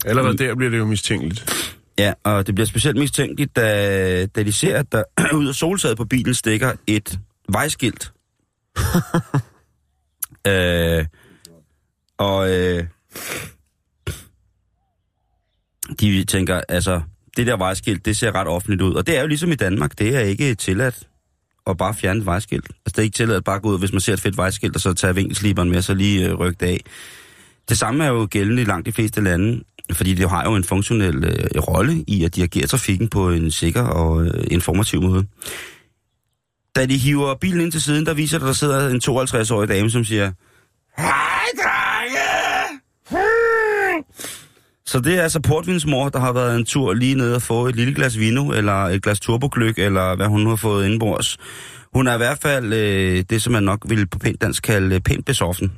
[0.04, 1.68] allerede der bliver det jo mistænkeligt.
[1.98, 5.02] Ja, og det bliver specielt mistænkeligt, da, da de ser, at der
[5.38, 8.12] ud af soltaget på bilen stikker et vejskilt.
[10.46, 11.06] øh,
[12.18, 12.84] og øh,
[16.00, 17.00] de tænker, altså,
[17.36, 18.94] det der vejskilt, det ser ret offentligt ud.
[18.94, 21.08] Og det er jo ligesom i Danmark, det er ikke tilladt
[21.66, 22.64] at bare fjerne et vejskilt.
[22.64, 24.74] Altså, det er ikke tilladt at bare gå ud, hvis man ser et fedt vejskilt,
[24.74, 26.80] og så tage vinkelsliberen med, og så lige øh, rykke det af.
[27.68, 30.64] Det samme er jo gældende i langt de fleste lande, fordi det har jo en
[30.64, 35.26] funktionel øh, rolle i at dirigere trafikken på en sikker og øh, informativ måde.
[36.76, 39.90] Da de hiver bilen ind til siden, der viser der, der sidder en 52-årig dame,
[39.90, 40.32] som siger,
[40.96, 42.80] Hej, drenge!
[44.92, 47.76] Så det er altså portvinsmor, der har været en tur lige ned og få et
[47.76, 51.38] lille glas vino, eller et glas turbogløk, eller hvad hun nu har fået indenbords.
[51.94, 54.94] Hun er i hvert fald øh, det, som man nok vil på pænt dansk kalde
[54.94, 55.72] øh, pænt besoffen.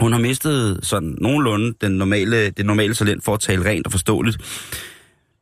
[0.00, 3.92] Hun har mistet sådan nogenlunde den normale, det normale talent for at tale rent og
[3.92, 4.38] forståeligt.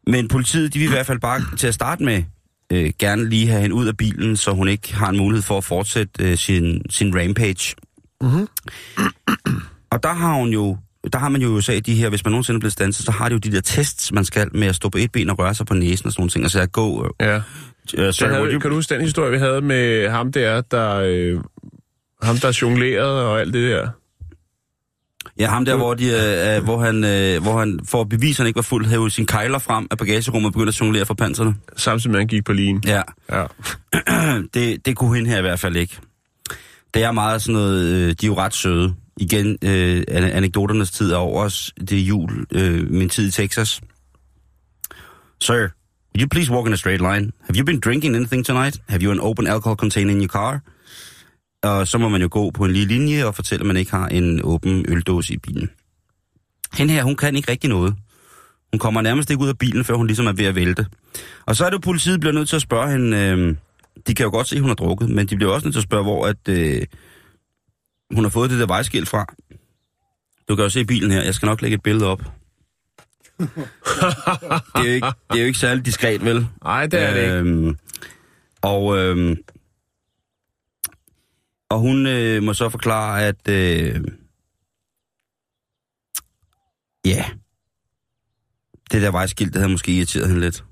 [0.07, 2.23] Men politiet, de vil i hvert fald bare til at starte med
[2.73, 5.59] øh, gerne lige have hende ud af bilen, så hun ikke har en mulighed for
[5.59, 7.75] at fortsætte øh, sin, sin rampage.
[8.21, 8.49] Mhm.
[9.91, 10.77] Og der har hun jo,
[11.13, 13.13] der har man jo i USA de her, hvis man nogensinde er blevet stanset, så
[13.13, 15.39] har de jo de der tests, man skal med at stå på et ben og
[15.39, 16.45] røre sig på næsen og sådan nogle ting.
[16.45, 17.05] Altså at gå...
[17.05, 17.37] Øh, Ja.
[17.37, 17.43] øh,
[17.95, 20.95] Så sorry, havde, you- kan du huske den historie, vi havde med ham der, der...
[21.05, 21.41] Øh,
[22.23, 23.89] ham, der jonglerede og alt det der?
[25.39, 28.33] Ja, ham der, hvor, de, øh, øh, hvor, han, øh, hvor han for at bevise,
[28.35, 31.07] at han ikke var fuld, hævde sin kejler frem af bagagerummet og begyndte at jonglere
[31.07, 31.55] for panserne.
[31.77, 32.83] Samtidig med, at han gik på lin.
[32.87, 33.45] Ja, Ja.
[34.55, 35.99] det, det kunne hende her i hvert fald ikke.
[36.95, 38.95] Det er meget sådan noget, øh, de er jo ret søde.
[39.17, 41.73] Igen, øh, anekdoternes tid er over os.
[41.81, 43.81] Det er jul, øh, min tid i Texas.
[45.41, 47.33] Sir, would you please walk in a straight line?
[47.41, 48.81] Have you been drinking anything tonight?
[48.89, 50.61] Have you an open alcohol container in your car?
[51.63, 53.91] Og så må man jo gå på en lige linje og fortælle, at man ikke
[53.91, 55.71] har en åben øldåse i bilen.
[56.75, 57.95] Hende her, hun kan ikke rigtig noget.
[58.73, 60.87] Hun kommer nærmest ikke ud af bilen, før hun ligesom er ved at vælte.
[61.47, 63.17] Og så er det jo, politiet bliver nødt til at spørge hende...
[63.17, 63.57] Øh,
[64.07, 65.81] de kan jo godt se, at hun har drukket, men de bliver også nødt til
[65.81, 66.83] at spørge, hvor at, øh,
[68.15, 69.35] hun har fået det der vejskilt fra.
[70.49, 71.23] Du kan jo se bilen her.
[71.23, 72.23] Jeg skal nok lægge et billede op.
[73.39, 73.49] det,
[74.75, 76.47] er jo ikke, det er jo ikke særlig diskret, vel?
[76.63, 77.35] Nej, det er det ikke.
[77.35, 77.79] Øhm,
[78.63, 79.37] og, øhm,
[81.69, 84.05] og hun øh, må så forklare, at øh,
[87.05, 87.25] ja,
[88.93, 90.65] det der vejskilt, det havde måske irriteret hende lidt.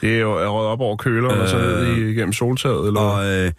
[0.00, 3.26] Det er jo røget op over køleren øh, og så ned igennem soltaget, eller Og
[3.26, 3.52] øh,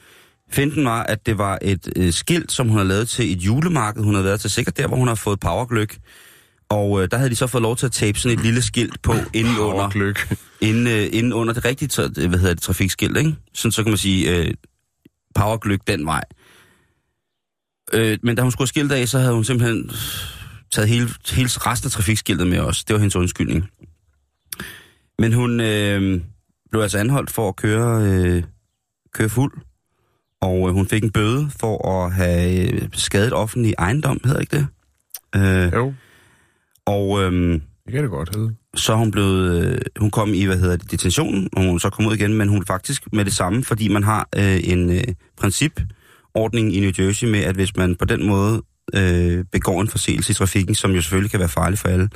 [0.54, 4.04] finden var, at det var et øh, skilt, som hun havde lavet til et julemarked.
[4.04, 5.98] Hun havde været til sikkert der, hvor hun har fået powergløk.
[6.70, 9.02] Og øh, der havde de så fået lov til at tape sådan et lille skilt
[9.02, 10.14] på inden under,
[10.62, 13.36] inden, øh, inden under det rigtige hvad hedder det, trafikskilt, ikke?
[13.54, 14.54] Sådan så kan man sige, øh,
[15.36, 16.24] powergløk den vej.
[17.94, 19.92] Øh, men da hun skulle skilt af, så havde hun simpelthen
[20.72, 22.84] taget hele, hele resten af trafikskiltet med os.
[22.84, 23.70] Det var hendes undskyldning.
[25.20, 26.22] Men hun øh,
[26.72, 28.44] blev altså anholdt for at køre, øh,
[29.14, 29.54] køre fuld.
[30.44, 34.58] Og øh, hun fik en bøde for at have øh, skadet offentlig ejendom, hedder ikke
[34.58, 34.68] det?
[35.36, 35.94] Øh, Jo,
[36.86, 37.32] og øh,
[37.86, 38.56] det kan det godt hedde.
[38.76, 42.06] så hun blevet, øh, hun kom i, hvad hedder det, detentionen, og hun så kom
[42.06, 45.04] ud igen, men hun faktisk med det samme, fordi man har øh, en øh,
[45.38, 48.62] principordning i New Jersey med, at hvis man på den måde
[48.96, 52.10] øh, begår en forseelse i trafikken, som jo selvfølgelig kan være farlig for alle,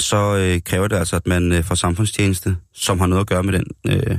[0.00, 3.42] så øh, kræver det altså, at man øh, får samfundstjeneste, som har noget at gøre
[3.42, 4.18] med den, øh,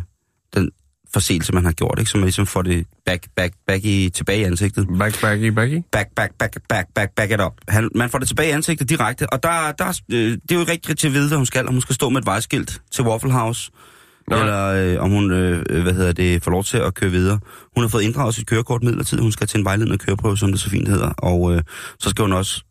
[0.56, 0.72] den
[1.14, 2.12] forseelse, man har gjort, ikke?
[2.12, 5.82] så man ligesom får det back, back, back i, tilbage i ansigtet Back, backy, backy.
[5.92, 7.54] back, back, back, back, back, back it up.
[7.68, 10.60] Han, man får det tilbage i ansigtet direkte, og der, der, øh, det er jo
[10.60, 11.68] ikke rigtigt til at vide, hvad hun skal.
[11.68, 13.72] Om hun skal stå med et vejskilt til Waffle House,
[14.30, 14.40] Nej.
[14.40, 17.40] eller øh, om hun øh, øh, hvad hedder det, får lov til at køre videre.
[17.76, 19.22] Hun har fået inddraget sit kørekort midlertidigt.
[19.22, 21.10] Hun skal til en vejledende køreprøve, som det så fint hedder.
[21.10, 21.62] Og øh,
[22.00, 22.64] så skal hun også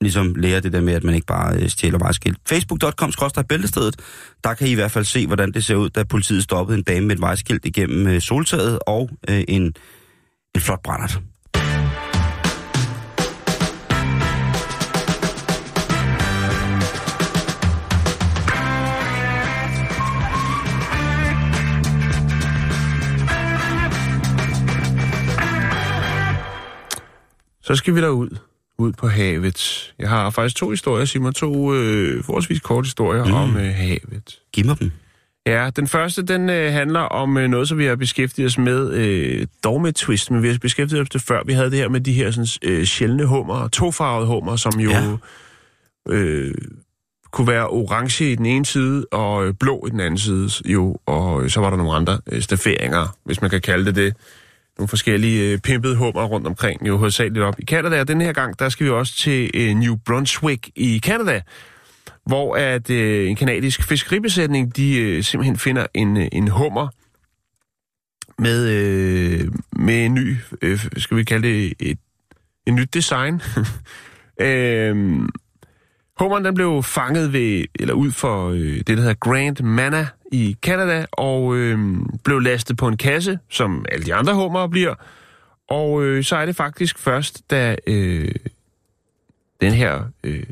[0.00, 2.38] ligesom lære det der med, at man ikke bare øh, stjæler vejskilt.
[2.48, 3.12] Facebook.com
[3.48, 3.96] bæltestedet.
[4.44, 6.84] Der kan I i hvert fald se, hvordan det ser ud, da politiet stoppede en
[6.84, 9.62] dame med et vejskilt igennem øh, soltaget og øh, en,
[10.54, 11.20] en flot brændert.
[27.62, 28.53] Så skal vi derud.
[28.78, 29.92] Ud på havet.
[29.98, 31.32] Jeg har faktisk to historier, Simon.
[31.32, 33.32] To øh, forholdsvis korte historier Mm.
[33.34, 34.38] om øh, havet.
[34.52, 34.90] Giv mig dem.
[35.46, 38.90] Ja, den første, den øh, handler om øh, noget, som vi har beskæftiget os med,
[38.92, 41.42] øh, dog med twist, men vi har beskæftiget os det før.
[41.46, 44.90] Vi havde det her med de her sådan, øh, sjældne hummer, tofarvede hummer, som jo
[44.90, 45.16] Ja.
[46.08, 46.54] øh,
[47.32, 50.50] kunne være orange i den ene side og øh, blå i den anden side.
[50.64, 53.94] Jo, og øh, så var der nogle andre øh, stafferinger, hvis man kan kalde det
[53.96, 54.14] det.
[54.78, 58.00] Nogle forskellige øh, pimpede hummer rundt omkring, jo hovedsageligt op i Canada.
[58.00, 61.40] Og den her gang, der skal vi også til øh, New Brunswick i Canada,
[62.26, 66.88] hvor at øh, en kanadisk fiskeribesætning, de øh, simpelthen finder en, øh, en hummer
[68.38, 71.98] med, øh, med en ny, øh, skal vi kalde det et,
[72.66, 73.42] et nyt design.
[74.46, 74.96] øh,
[76.18, 80.56] hummeren den blev fanget ved, eller ud for øh, det, der hedder Grand Mana i
[80.62, 81.78] Canada, og øh,
[82.24, 84.94] blev lastet på en kasse, som alle de andre hummer bliver.
[85.68, 88.34] Og øh, så er det faktisk først, da øh,
[89.60, 90.42] den her øh,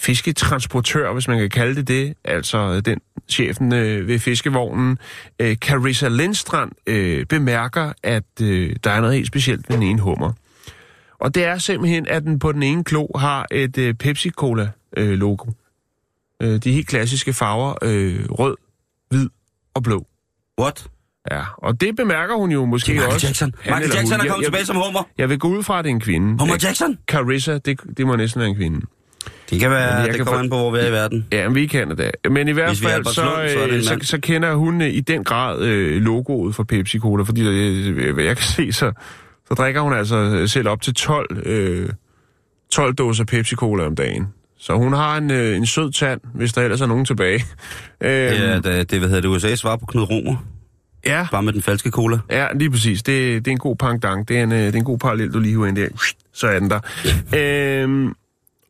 [0.00, 4.98] fisketransportør, hvis man kan kalde det det, altså den chefen øh, ved fiskevognen,
[5.38, 10.00] øh, Carissa Lindstrand, øh, bemærker, at øh, der er noget helt specielt ved den ene
[10.00, 10.32] hummer.
[11.18, 15.48] Og det er simpelthen, at den på den ene klo har et øh, Pepsi-Cola-logo.
[15.48, 15.54] Øh,
[16.48, 18.56] de helt klassiske farver, øh, rød,
[19.10, 19.28] hvid
[19.74, 20.06] og blå.
[20.60, 20.86] What?
[21.30, 23.26] Ja, og det bemærker hun jo måske Michael også.
[23.26, 23.52] Jackson.
[23.64, 24.26] Michael Jackson hun.
[24.26, 25.02] er kommet Jeg- tilbage som hummer.
[25.18, 26.38] Jeg vil gå ud fra, at det er en kvinde.
[26.38, 26.98] Homer Øh, Jackson?
[27.08, 28.80] Carissa, det, det må næsten være en kvinde.
[29.50, 31.26] Det kan være, jeg det kan kommer få- an på, hvor vi er i verden.
[31.32, 32.10] Ja, men vi kender det.
[32.30, 33.48] Men i hvert Hvis er fald, så, Slund,
[33.82, 37.22] så øh, så, så kender hun øh, i den grad øh, logoet for Pepsi Cola,
[37.22, 38.92] fordi øh, hvad jeg kan se, så,
[39.48, 41.88] så drikker hun altså selv op til 12, øh,
[42.72, 44.26] 12 dåser Pepsi Cola om dagen.
[44.62, 47.44] Så hun har en, øh, en sød tand, hvis der ellers er nogen tilbage.
[48.00, 50.36] Øh, Ja, det, det hvad hedder det, USA's svar på Knud Romer.
[51.06, 52.18] ja, Bare med den falske cola.
[52.30, 53.02] Ja, lige præcis.
[53.02, 54.28] Det, det er en god pangdang.
[54.28, 55.88] Det er en, øh, det er en god parallel, du lige hiver ind der.
[56.32, 56.80] Så er den der.
[57.36, 58.14] øhm,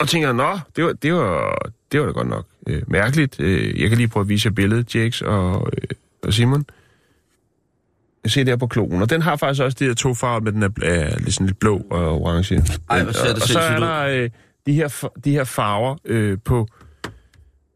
[0.01, 1.59] og tænker, nå, det var, det var,
[1.93, 3.41] det var da godt nok øh, mærkeligt.
[3.41, 5.89] Øh, jeg kan lige prøve at vise jer billedet, Jakes og, øh,
[6.23, 6.65] og Simon.
[8.25, 10.55] Jeg ser der på kloen, og den har faktisk også de her to farver, men
[10.55, 12.63] den er, er lidt, sådan lidt blå og orange.
[12.91, 14.31] Ej, hvor ser det og, og så er der øh,
[14.67, 16.69] de, her, de her farver øh, på,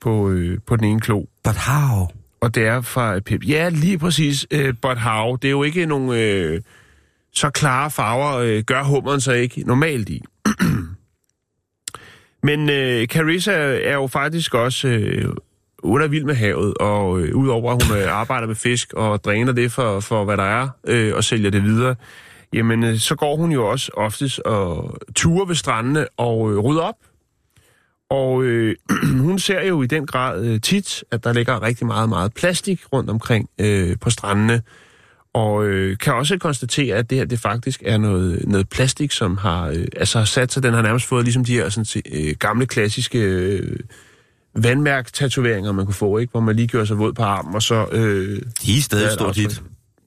[0.01, 1.25] på, øh, på den ene klo.
[1.45, 2.09] But how?
[2.41, 3.49] Og det er fra Pep.
[3.49, 4.47] Ja, lige præcis.
[4.55, 5.37] Uh, but how?
[5.37, 6.61] Det er jo ikke nogle øh,
[7.33, 10.23] så klare farver, øh, gør hummeren så ikke normalt i.
[12.49, 13.53] Men øh, Carissa
[13.85, 15.35] er jo faktisk også øh,
[15.85, 19.25] hun er vild med havet, og øh, udover at hun øh, arbejder med fisk og
[19.25, 21.95] dræner det for, for hvad der er, øh, og sælger det videre,
[22.53, 26.83] jamen øh, så går hun jo også oftest og turer ved strandene og øh, rydder
[26.83, 26.97] op.
[28.11, 28.77] Og øh,
[29.27, 32.81] hun ser jo i den grad øh, tit, at der ligger rigtig meget, meget plastik
[32.93, 34.63] rundt omkring øh, på strandene.
[35.35, 39.37] Og øh, kan også konstatere, at det her det faktisk er noget, noget plastik, som
[39.37, 40.63] har øh, altså har sat sig.
[40.63, 43.79] Den har nærmest fået ligesom de her sådan, øh, gamle, klassiske øh,
[44.55, 46.31] vandmærk-tatoveringer, man kunne få, ikke?
[46.31, 47.87] hvor man lige gjorde sig våd på armen, og så...
[47.93, 49.63] Øh, De er stadig stort hit.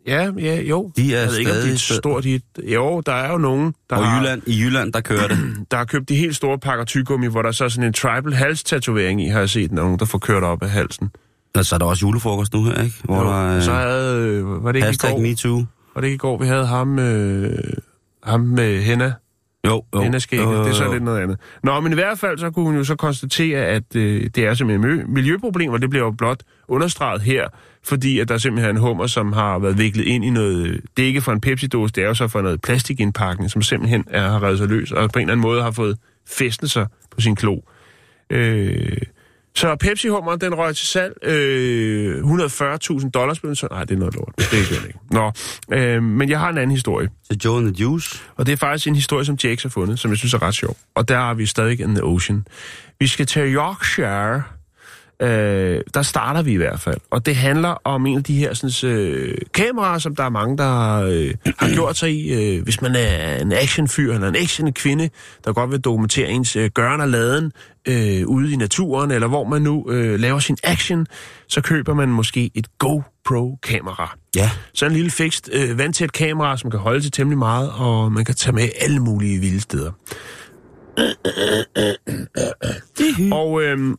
[0.09, 0.91] Ja, ja, jo.
[0.97, 2.41] De er jeg ved ikke, om det er et stadig- stort hit.
[2.63, 5.37] Jo, der er jo nogen, der Og har, Jylland, i Jylland, der kører det.
[5.71, 8.33] der har købt de helt store pakker tyggegummi, hvor der så er sådan en tribal
[8.33, 11.09] halstatovering i, har jeg set nogen, der får kørt op af halsen.
[11.55, 12.95] Og så er der også julefrokost nu her, ikke?
[13.03, 15.19] Hvor Jo, der, øh, så havde, øh, var det ikke i går?
[15.19, 15.65] MeToo.
[15.95, 17.57] Var det ikke i går, vi havde ham, øh,
[18.23, 19.13] ham med henna?
[19.67, 20.01] Jo, jo.
[20.01, 21.39] Henna-skægget, Øh, det er så lidt noget andet.
[21.63, 24.53] Nå, men i hvert fald, så kunne hun jo så konstatere, at øh, det er
[24.53, 27.47] simpelthen et miljøproblem, det bliver jo blot understreget her,
[27.83, 31.03] fordi at der simpelthen er en hummer, som har været viklet ind i noget, det
[31.03, 34.29] er ikke for en Pepsi-dåse, det er jo så for noget plastikindpakning, som simpelthen er,
[34.29, 37.21] har reddet sig løs, og på en eller anden måde har fået fæstnet sig på
[37.21, 37.59] sin klo.
[38.29, 38.97] Øh,
[39.55, 41.13] så Pepsi-hummer, den røg til salg.
[41.23, 43.67] Øh, 140.000 dollars blev den så...
[43.71, 44.33] Nej, det er noget lort.
[44.38, 44.99] Det er ikke ikke.
[45.12, 45.31] Nå,
[45.73, 47.09] øh, men jeg har en anden historie.
[47.23, 48.21] Så Joe and the Juice.
[48.35, 50.53] Og det er faktisk en historie, som Jakes har fundet, som jeg synes er ret
[50.55, 50.77] sjov.
[50.95, 52.45] Og der er vi stadig in the ocean.
[52.99, 54.43] Vi skal til Yorkshire.
[55.21, 56.97] Øh, der starter vi i hvert fald.
[57.10, 60.58] Og det handler om en af de her sådan, øh, kameraer, som der er mange,
[60.58, 62.34] der øh, har gjort sig i.
[62.34, 65.10] Øh, hvis man er en actionfyr eller en action-kvinde,
[65.45, 67.51] der godt vil dokumentere ens øh, gøren og laden
[67.88, 71.08] øh, ude i naturen, eller hvor man nu øh, laver sin action,
[71.47, 74.17] så køber man måske et GoPro-kamera.
[74.36, 74.51] Ja.
[74.73, 78.25] Så en lille fikst, øh, vandtæt kamera, som kan holde til temmelig meget, og man
[78.25, 79.91] kan tage med alle mulige vilde steder.
[83.32, 83.95] Og øh,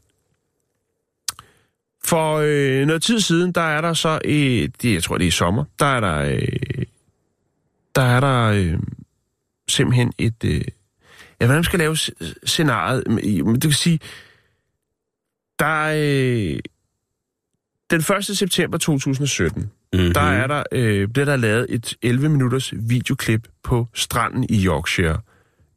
[2.05, 5.29] for øh, noget tid siden, der er der så, i, det, jeg tror det er
[5.29, 6.85] i sommer, der er der, øh,
[7.95, 8.79] der er der øh,
[9.69, 10.65] simpelthen et, øh,
[11.41, 11.97] ja, hvordan skal lave
[12.45, 13.05] scenariet?
[13.63, 14.01] Du kan sige,
[15.59, 16.59] der er, øh,
[17.91, 18.25] den 1.
[18.25, 20.13] september 2017, Mm-hmm.
[20.13, 25.21] der er der, øh, bliver der lavet et 11 minutters videoklip på stranden i Yorkshire.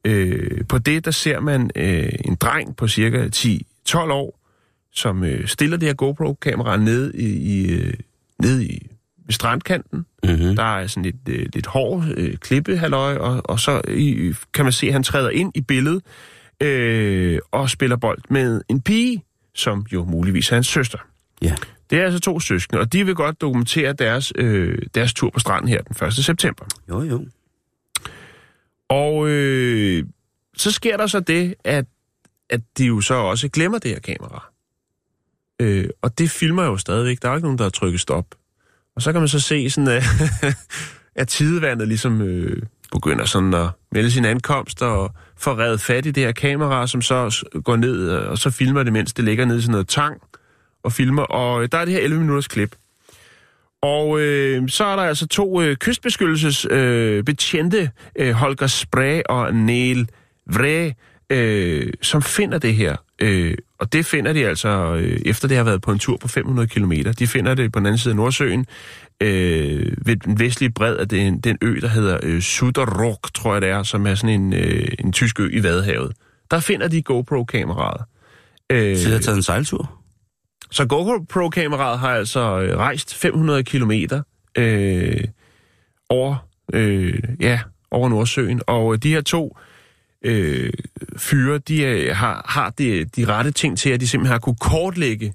[0.05, 4.39] Øh, på det, der ser man øh, en dreng på cirka 10-12 år,
[4.93, 7.93] som øh, stiller det her GoPro-kamera nede i, i, øh,
[8.39, 8.87] nede i
[9.25, 10.05] ved strandkanten.
[10.23, 10.55] Mm-hmm.
[10.55, 14.71] Der er sådan lidt, øh, lidt hård øh, klippehalløj, og, og så i, kan man
[14.71, 16.01] se, at han træder ind i billedet
[16.61, 19.23] øh, og spiller bold med en pige,
[19.55, 20.97] som jo muligvis er hans søster.
[21.41, 21.55] Ja.
[21.89, 25.39] Det er altså to søskende, og de vil godt dokumentere deres, øh, deres tur på
[25.39, 26.13] stranden her den 1.
[26.13, 26.65] september.
[26.89, 27.25] Jo, jo.
[28.89, 30.03] Og øh,
[30.57, 31.85] så sker der så det, at,
[32.49, 34.52] at de jo så også glemmer det her kamera.
[35.61, 37.17] Øh, og det filmer jo stadigvæk.
[37.21, 38.25] Der er ikke nogen, der har trykket stop.
[38.95, 40.03] Og så kan man så se sådan, at,
[41.21, 46.11] at tidevandet ligesom øh, begynder sådan at melde sin ankomst og får revet fat i
[46.11, 49.45] det her kamera, som så går ned, øh, og så filmer det, mens det ligger
[49.45, 50.21] nede i sådan noget tang
[50.83, 51.23] og filmer.
[51.23, 52.75] Og øh, der er det her 11 minutters klip.
[53.81, 59.55] Og øh, så er der altså to øh, kystbeskyttelsesbetjente, øh, betjente, øh, Holger Spray og
[59.55, 60.09] Neil
[60.47, 60.93] Vre,
[61.29, 62.95] øh, som finder det her.
[63.19, 66.27] Øh, og det finder de altså, øh, efter det har været på en tur på
[66.27, 66.91] 500 km.
[67.19, 68.65] De finder det på den anden side af Nordsøen,
[69.21, 73.61] øh, ved den vestlige bred af den, den ø, der hedder øh, Suderrock, tror jeg
[73.61, 76.11] det er, som er sådan en, øh, en tysk ø i Vadehavet.
[76.51, 78.01] Der finder de GoPro-kameraet.
[78.69, 79.99] Øh, Så jeg har taget en sejltur.
[80.71, 84.21] så GoPro-kameraet har altså øh, rejst 500 kilometer
[84.57, 85.23] øh,
[86.09, 86.35] over,
[86.73, 87.59] øh, ja,
[87.91, 89.57] over Nordsøen, og de her to
[90.23, 90.73] øh,
[91.17, 94.55] fyre, de øh, har, har de, de rette ting til, at de simpelthen har kunne
[94.61, 95.33] kortlægge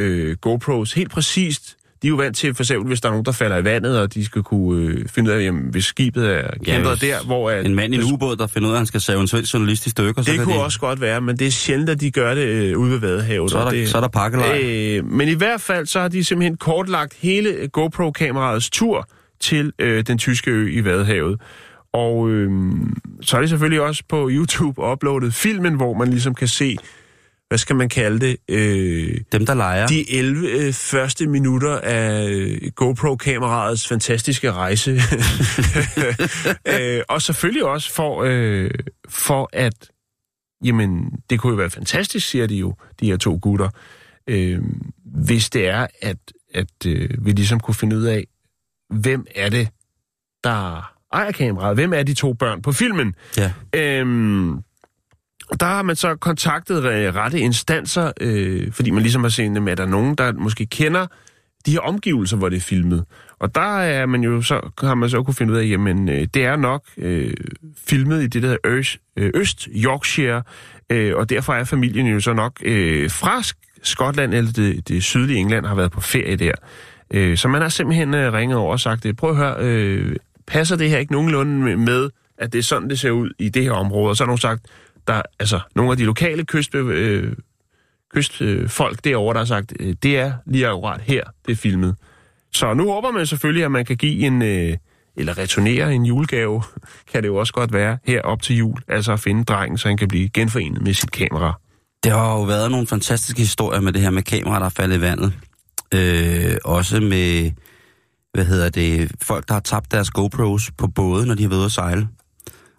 [0.00, 1.76] øh, GoPros helt præcist.
[2.02, 4.00] De er jo vant til, for eksempel, hvis der er nogen, der falder i vandet,
[4.00, 7.24] og de skal kunne øh, finde ud af, jamen, hvis skibet er kæmpet hvis der,
[7.24, 7.50] hvor...
[7.50, 9.28] At, En mand i en ubåd, der finder ud af, at han skal save en
[9.28, 10.22] svensk journalist i stykker.
[10.22, 12.34] så det kan kunne de, også godt være, men det er sjældent, at de gør
[12.34, 13.50] det øh, ude ved Vadehavet.
[13.50, 14.60] Så er der, det, så er der pakkelej.
[14.62, 19.08] Øh, men i hvert fald, så har de simpelthen kortlagt hele GoPro-kameraets tur
[19.40, 21.40] til øh, den tyske ø i Vadehavet.
[21.94, 22.50] Og øh,
[23.20, 26.76] så er det selvfølgelig også på YouTube uploadet filmen, hvor man ligesom kan se,
[27.48, 29.86] hvad skal man kalde det, øh, Dem, der leger.
[29.86, 34.90] de 11 øh, første minutter af øh, GoPro-kameraets fantastiske rejse.
[36.80, 38.70] øh, og selvfølgelig også for, øh,
[39.08, 39.90] for at,
[40.64, 43.68] jamen, det kunne jo være fantastisk, siger de jo, de her to gutter,
[44.26, 44.62] øh,
[45.04, 46.18] hvis det er, at,
[46.54, 48.24] at øh, vi ligesom kunne finde ud af,
[48.90, 49.68] hvem er det,
[50.44, 51.76] der ejer kameraet?
[51.76, 53.14] Hvem er de to børn på filmen?
[53.36, 53.52] Ja.
[53.74, 54.58] Øhm,
[55.60, 56.84] der har man så kontaktet
[57.16, 61.06] rette instanser, øh, fordi man ligesom har set, at der er nogen, der måske kender
[61.66, 63.04] de her omgivelser, hvor det er filmet.
[63.38, 66.26] Og der er man jo så, har man så kunne finde ud af, jamen øh,
[66.34, 67.34] det er nok øh,
[67.86, 70.42] filmet i det der Øst, øh, Øst Yorkshire,
[70.90, 75.02] øh, og derfor er familien jo så nok øh, fra Sk- Skotland eller det, det
[75.02, 76.52] sydlige England har været på ferie der.
[77.10, 80.76] Øh, så man har simpelthen øh, ringet over og sagt, prøv at høre, øh, passer
[80.76, 83.72] det her ikke nogenlunde med, at det er sådan, det ser ud i det her
[83.72, 84.10] område?
[84.10, 84.66] Og så har nogen sagt,
[85.06, 87.32] der altså nogle af de lokale kyst, øh,
[88.14, 91.96] kystfolk derovre, der har sagt, øh, det er lige akkurat her, det er filmet.
[92.52, 94.76] Så nu håber man selvfølgelig, at man kan give en, øh,
[95.16, 96.62] eller returnere en julegave,
[97.12, 98.78] kan det jo også godt være, her op til jul.
[98.88, 101.60] Altså at finde drengen, så han kan blive genforenet med sit kamera.
[102.04, 104.96] Der har jo været nogle fantastiske historier med det her med kameraer, der er faldet
[104.96, 105.32] i vandet.
[105.94, 107.50] Øh, også med,
[108.34, 111.58] hvad hedder det, folk, der har tabt deres GoPros på både, når de har været
[111.58, 112.08] ude at sejle.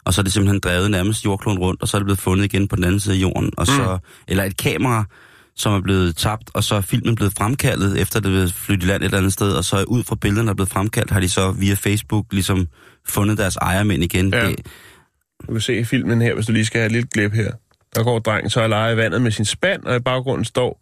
[0.05, 2.45] Og så er det simpelthen drevet nærmest jordkloden rundt, og så er det blevet fundet
[2.45, 3.51] igen på den anden side af jorden.
[3.57, 3.97] Og så,
[4.27, 5.05] Eller et kamera,
[5.55, 8.89] som er blevet tabt, og så er filmen blevet fremkaldet, efter det blevet flyttet i
[8.89, 11.19] land et eller andet sted, og så ud fra billederne, der er blevet fremkaldt, har
[11.19, 12.67] de så via Facebook ligesom
[13.07, 14.33] fundet deres ejermænd igen.
[14.33, 14.47] Ja.
[14.47, 14.55] Det,
[15.47, 17.51] Du kan se filmen her, hvis du lige skal have et lille glip her.
[17.95, 20.81] Der går drengen så og leger i vandet med sin spand, og i baggrunden står...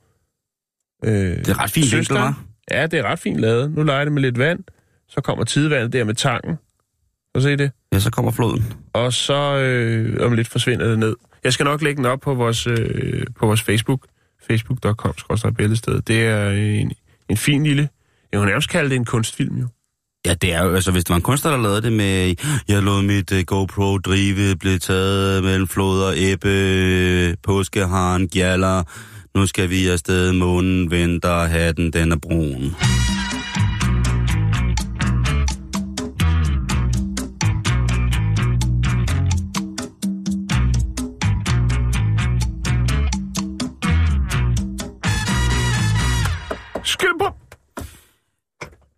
[1.05, 2.33] Øh, det er ret fint søsteren.
[2.71, 3.71] Ja, det er ret fint lavet.
[3.71, 4.59] Nu leger det med lidt vand.
[5.09, 6.55] Så kommer tidevandet der med tangen.
[7.35, 7.71] Du se det?
[7.93, 8.73] Ja, så kommer floden.
[8.93, 11.15] Og så øh, om lidt forsvinder det ned.
[11.43, 14.07] Jeg skal nok lægge den op på vores, øh, på vores Facebook.
[14.47, 15.13] Facebook.com
[15.57, 16.01] billedsted.
[16.01, 16.91] Det er en,
[17.29, 17.89] en fin lille...
[18.31, 19.67] Jeg vil nærmest kalde det en kunstfilm, jo.
[20.25, 22.35] Ja, det er jo, altså hvis det var en kunstner, der lavede det med,
[22.67, 28.83] jeg lod mit uh, GoPro drive, blev taget mellem floder, æbbe, påskeharen, gjaller,
[29.35, 32.75] nu skal vi afsted, månen venter, hatten, den er brun.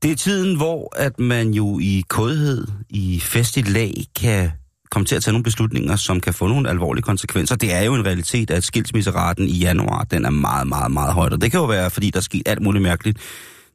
[0.01, 4.51] Det er tiden, hvor at man jo i kodhed, i festligt lag, kan
[4.91, 7.55] komme til at tage nogle beslutninger, som kan få nogle alvorlige konsekvenser.
[7.55, 11.33] Det er jo en realitet, at skilsmisseraten i januar, den er meget, meget, meget højt.
[11.33, 13.17] Og det kan jo være, fordi der er sket alt muligt mærkeligt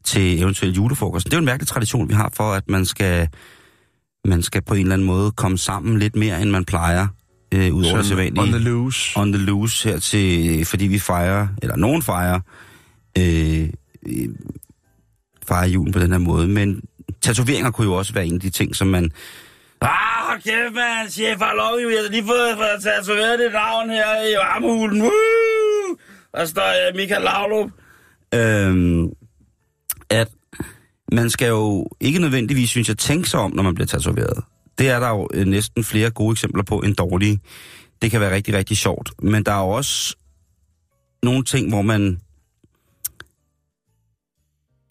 [0.05, 1.27] til eventuelt julefrokost.
[1.27, 3.29] Det er jo en mærkelig tradition, vi har for, at man skal,
[4.25, 7.07] man skal på en eller anden måde komme sammen lidt mere, end man plejer,
[7.55, 9.19] øh, ud over det on the loose.
[9.19, 12.41] on the loose her til, fordi vi fejrer, eller nogen fejrer,
[13.19, 13.69] øh,
[14.07, 14.29] øh,
[15.49, 16.49] fejrer julen på den her måde.
[16.49, 16.83] Men
[17.21, 19.11] tatoveringer kunne jo også være en af de ting, som man...
[19.81, 21.93] Ah, hold kæft, man, chef, I love.
[21.95, 25.03] Jeg har lige fået fået tatoveret det navn her i varmehulen.
[25.03, 25.97] Woo!
[26.35, 27.71] Der står uh, Michael Laudrup.
[28.35, 29.13] Øhm,
[30.11, 30.29] at
[31.13, 34.45] man skal jo ikke nødvendigvis, synes jeg, tænke sig om, når man bliver tatoveret.
[34.79, 37.41] Det er der jo øh, næsten flere gode eksempler på end dårlige.
[38.03, 39.11] Det kan være rigtig, rigtig sjovt.
[39.23, 40.17] Men der er jo også
[41.23, 42.21] nogle ting, hvor man...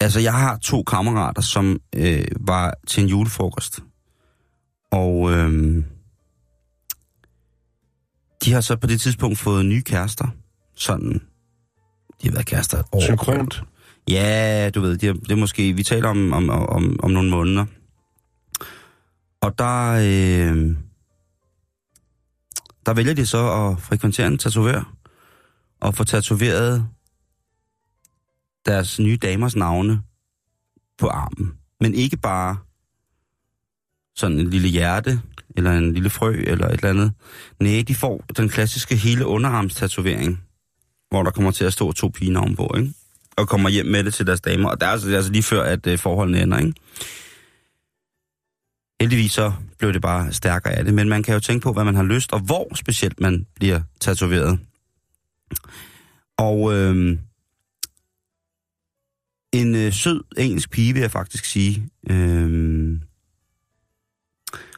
[0.00, 3.80] Altså, jeg har to kammerater, som øh, var til en julefrokost.
[4.90, 5.84] Og øh,
[8.44, 10.28] de har så på det tidspunkt fået nye kærester.
[10.74, 11.12] Sådan,
[12.22, 13.00] de har været kærester et år.
[13.00, 13.62] Synkront.
[14.08, 17.30] Ja, du ved, de har, det er måske, vi taler om, om, om, om nogle
[17.30, 17.66] måneder.
[19.40, 20.76] Og der, øh,
[22.86, 24.94] der vælger de så at frekventere en tatovør
[25.80, 26.88] og få tatoveret
[28.66, 30.02] deres nye damers navne
[30.98, 31.52] på armen.
[31.80, 32.56] Men ikke bare
[34.20, 35.20] sådan en lille hjerte,
[35.56, 37.12] eller en lille frø, eller et eller andet.
[37.60, 40.40] Nej, de får den klassiske hele underarmstatovering,
[41.10, 42.94] hvor der kommer til at stå to pigenavne på, ikke?
[43.36, 44.68] Og kommer hjem med det til deres damer.
[44.68, 46.74] Og det er altså, det er altså lige før, at øh, forholdene ender, ikke?
[49.00, 51.84] Heldigvis så blev det bare stærkere af det, men man kan jo tænke på, hvad
[51.84, 54.58] man har lyst, og hvor specielt man bliver tatoveret.
[56.38, 57.18] Og øh,
[59.52, 63.00] en øh, sød engelsk pige, vil jeg faktisk sige, øh,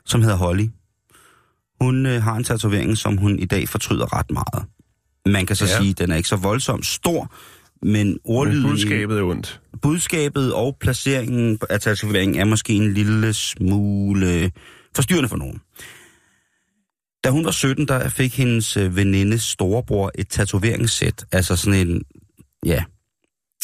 [0.06, 0.66] som hedder Holly.
[1.80, 4.64] Hun øh, har en tatovering, som hun i dag fortryder ret meget.
[5.26, 5.78] Man kan så Ja.
[5.78, 7.34] sige, at den er ikke så voldsomt stor,
[7.86, 8.70] men ordlyden...
[8.70, 9.60] budskabet er ondt.
[9.82, 14.52] budskabet og placeringen af tatoveringen er måske en lille smule
[14.96, 15.60] forstyrrende for nogen.
[17.24, 21.24] Da hun var 17, der fik hendes øh, venindes storebror et tatoveringssæt.
[21.32, 22.02] Altså sådan en,
[22.66, 22.84] ja,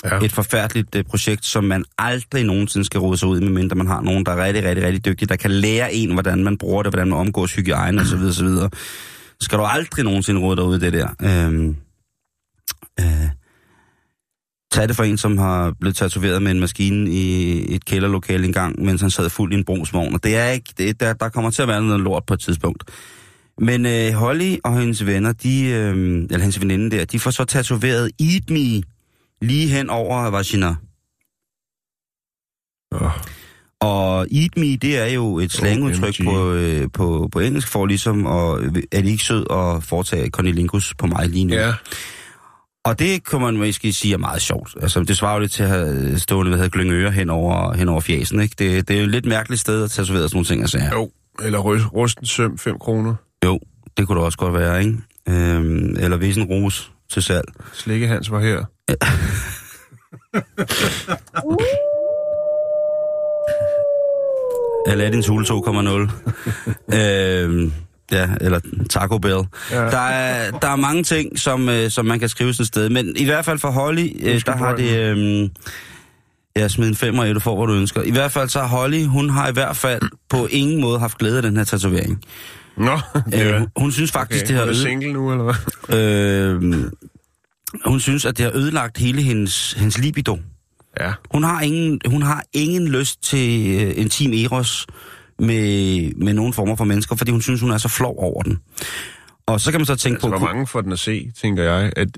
[0.05, 0.19] Ja.
[0.25, 3.87] et forfærdeligt øh, projekt, som man aldrig nogensinde skal rode sig ud, i, medmindre man
[3.87, 6.83] har nogen, der er rigtig, rigtig, rigtig dygtige, der kan lære en, hvordan man bruger
[6.83, 8.23] det, hvordan man omgås hygiejne osv.
[8.23, 8.49] osv.
[9.41, 11.09] Skal du aldrig nogensinde rode dig ud i det der.
[11.23, 11.77] Øhm,
[13.01, 13.29] øh,
[14.73, 18.85] tag det for en, som har blevet tatoveret med en maskine i et kælderlokale engang,
[18.85, 20.15] mens han sad fuld i en brugsvogn.
[20.15, 22.41] Og det er ikke, det, der, der kommer til at være noget lort på et
[22.41, 22.85] tidspunkt.
[23.61, 27.45] Men øh, Holly og hendes venner, de, øh, eller hendes veninde der, de får så
[27.45, 28.83] tatoveret Eat Me
[29.41, 30.75] lige hen over vagina.
[32.93, 33.11] Oh.
[33.81, 36.27] Og eat me, det er jo et slangudtryk OMG.
[36.27, 38.61] på, øh, på, på engelsk for ligesom, og
[38.93, 41.55] er det ikke sød at foretage cornelingus på mig lige nu?
[41.55, 41.75] Ja.
[42.85, 44.77] Og det kan man måske sige er meget sjovt.
[44.83, 47.89] Altså, det svarer jo lidt til at have stående, hvad hedder Glyngøre hen over, hen
[47.89, 48.55] over fjæsen, ikke?
[48.59, 50.81] Det, det er jo et lidt mærkeligt sted at tatovere sådan nogle ting, altså.
[50.93, 51.11] Jo.
[51.43, 53.15] Eller rust, rusten søm, 5 kroner.
[53.45, 53.61] Jo,
[53.97, 54.99] det kunne det også godt være, ikke?
[55.29, 57.47] Øhm, eller Visen Rose til salg.
[57.73, 58.65] Slikkehans var her.
[64.87, 66.95] Aladdins Hule 2,0.
[66.97, 67.73] øhm,
[68.13, 68.61] ja, eller
[68.91, 69.39] Taco Bell.
[69.71, 69.77] Ja.
[69.91, 72.89] Der, er, der er mange ting, som, øh, som man kan skrive sådan et sted.
[72.89, 74.99] Men i hvert fald for Holly, øh, der har det...
[74.99, 75.49] Øh,
[76.57, 78.03] ja, smid en femmer i, du får, hvad du ønsker.
[78.03, 81.37] I hvert fald så Holly, hun har i hvert fald på ingen måde haft glæde
[81.37, 82.23] af den her tatovering.
[82.77, 82.99] Nå,
[83.33, 84.53] det Øh, hun- hun synes faktisk, okay.
[84.55, 85.99] det har er single nu, eller hvad?
[85.99, 86.85] øh,
[87.85, 90.39] hun synes, at det har ødelagt hele hendes, hendes libido.
[91.01, 91.13] Ja.
[91.31, 94.87] Hun har ingen, hun har ingen lyst til øh, intim eros
[95.39, 98.59] med, med nogen former for mennesker, fordi hun synes, hun er så flov over den.
[99.47, 100.39] Og så kan man så tænke Altså, på...
[100.39, 101.93] hvor mange får den at se, tænker jeg.
[101.97, 102.09] At,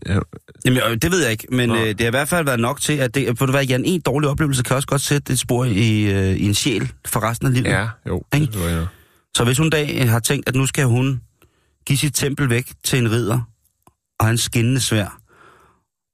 [0.64, 1.74] Jamen, øh, det ved jeg ikke, men Nå.
[1.76, 3.84] øh, det har i hvert fald været nok til, at det, for det være, Jan,
[3.84, 7.20] en dårlig oplevelse kan også godt sætte et spor i, øh, i en sjæl for
[7.22, 7.66] resten af livet.
[7.66, 8.22] ja, jo.
[8.34, 8.46] Ikke?
[8.46, 8.86] Det tror jeg.
[9.36, 11.20] Så hvis hun en dag øh, har tænkt, at nu skal hun
[11.86, 13.40] give sit tempel væk til en ridder,
[14.20, 15.19] og han skinnende svær,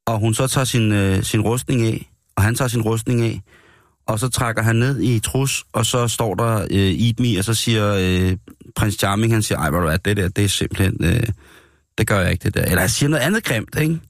[0.06, 3.40] og hun så tager sin, øh, sin rustning af, og han tager sin rustning af,
[4.06, 7.44] og så trækker han ned i trus, og så står der øh, Eat Me, og
[7.44, 8.36] så siger øh,
[8.76, 11.22] prins Charming, han siger, ej, hvad du er, det der, det er simpelthen, øh,
[11.98, 12.62] det gør jeg ikke, det der.
[12.62, 14.00] Eller han siger noget andet grimt, ikke?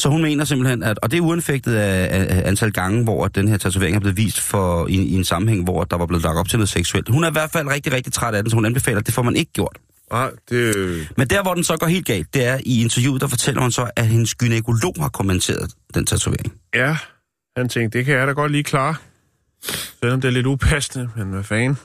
[0.00, 3.48] Så hun mener simpelthen, at, og det er uanfægtet af, af antal gange, hvor den
[3.48, 6.36] her tatovering er blevet vist for, i, i en sammenhæng, hvor der var blevet lagt
[6.36, 7.08] op til noget seksuelt.
[7.08, 9.14] Hun er i hvert fald rigtig, rigtig træt af den, så hun anbefaler, at det
[9.14, 9.78] får man ikke gjort.
[10.12, 11.08] Nej, det...
[11.16, 13.72] Men der, hvor den så går helt galt, det er i interviewet, der fortæller hun
[13.72, 16.52] så, at hendes gynekolog har kommenteret den tatovering.
[16.74, 16.96] Ja,
[17.56, 18.94] han tænkte, det kan jeg da godt lige klare.
[20.00, 21.78] Selvom det er lidt upassende, men hvad fanden?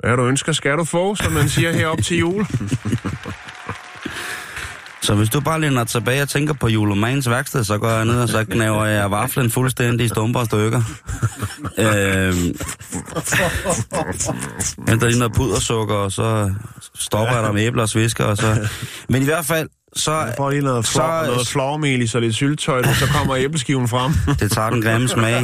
[0.00, 2.46] Hvad du ønsker, skal du få, som man siger herop til jul.
[5.08, 8.04] Så hvis du bare læner dig tilbage og tænker på Julemagens værksted, så går jeg
[8.04, 10.82] ned og så knæver jeg vaflen fuldstændig i stumper og stykker.
[11.84, 12.54] øhm,
[14.88, 16.54] henter lige noget pudersukker, og så
[16.98, 18.68] stopper jeg der med æbler og svisker, og så...
[19.08, 20.32] Men i hvert fald, så...
[20.36, 24.12] Får lige noget, flor, Så- noget flormel i, så lidt syltøj, så kommer æbleskiven frem.
[24.40, 25.42] Det tager den grimme smag.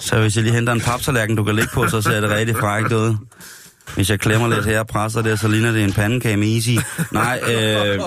[0.00, 2.56] Så hvis jeg lige henter en papsalærken, du kan ligge på, så ser det rigtig
[2.56, 3.16] frækt ud.
[3.94, 6.78] Hvis jeg klemmer lidt her og presser det, så ligner det en pandekage med i.
[7.12, 8.00] Nej, øh...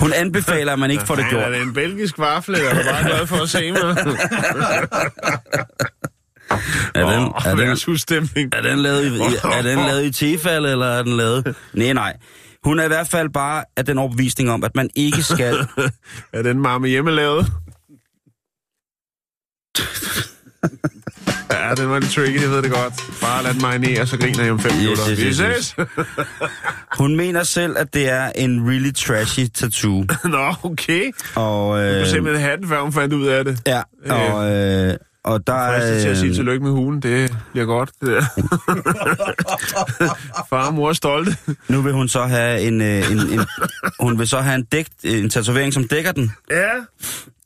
[0.00, 1.42] Hun anbefaler, at man ikke får det gjort.
[1.42, 3.80] er det en belgisk vafle, eller er bare glad for at se mig?
[6.94, 7.68] Er den, Åh, er den,
[8.52, 9.08] er den lavet i,
[9.44, 11.56] er den lavet i tefal, eller er den lavet...
[11.74, 12.16] Nej, nej.
[12.64, 15.54] Hun er i hvert fald bare af den overbevisning om, at man ikke skal...
[16.32, 17.46] Er den mamme hjemmelavet?
[21.68, 22.94] ja, den var lidt tricky, jeg ved det godt.
[23.20, 25.04] Bare lad den marinere, så griner jeg om fem Yes, minutter.
[25.10, 25.86] yes, yes, yes.
[26.98, 30.04] Hun mener selv, at det er en really trashy tattoo.
[30.24, 31.12] Nå, okay.
[31.34, 33.60] Og, Du øh, kunne simpelthen have den, før hun fandt ud af det.
[33.66, 34.94] ja, og, øh,
[35.24, 36.34] og der Fristet til at sige er...
[36.34, 37.90] tillykke med hulen, det bliver godt.
[38.00, 38.22] Det der.
[40.50, 41.36] Far og mor er stolte.
[41.68, 43.40] Nu vil hun så have en, øh, en, en
[44.00, 46.32] hun vil så have en, dæk, en tatovering, som dækker den.
[46.50, 46.70] Ja.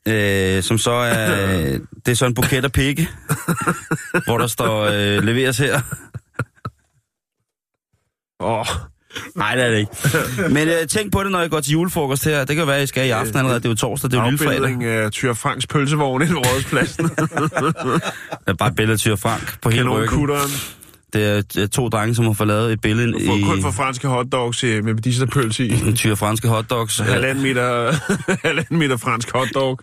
[0.07, 3.09] Øh, som så er, øh, det er så en buket af pikke,
[4.25, 5.81] hvor der står, øh, leveres her.
[8.39, 8.65] Åh,
[9.35, 9.91] Nej, det er det ikke.
[10.53, 12.45] Men øh, tænk på det, når I går til julefrokost her.
[12.45, 13.59] Det kan være, I skal i aften allerede.
[13.59, 14.55] Det er jo torsdag, det er jo lille fredag.
[14.55, 17.03] afbildning af Tyr Franks pølsevogn i rådspladsen.
[17.03, 18.01] Det
[18.47, 20.29] er bare et billede af Tyre Frank på hele ryggen.
[21.17, 23.71] Det er øh, to drenge, som har fået lavet et billede For, i kun for
[23.71, 25.71] franske hotdogs øh, med medisterpølse i.
[25.95, 26.99] Tyre franske hotdogs.
[27.13, 27.93] Halvanden meter,
[28.47, 29.79] halvanden meter fransk hotdog.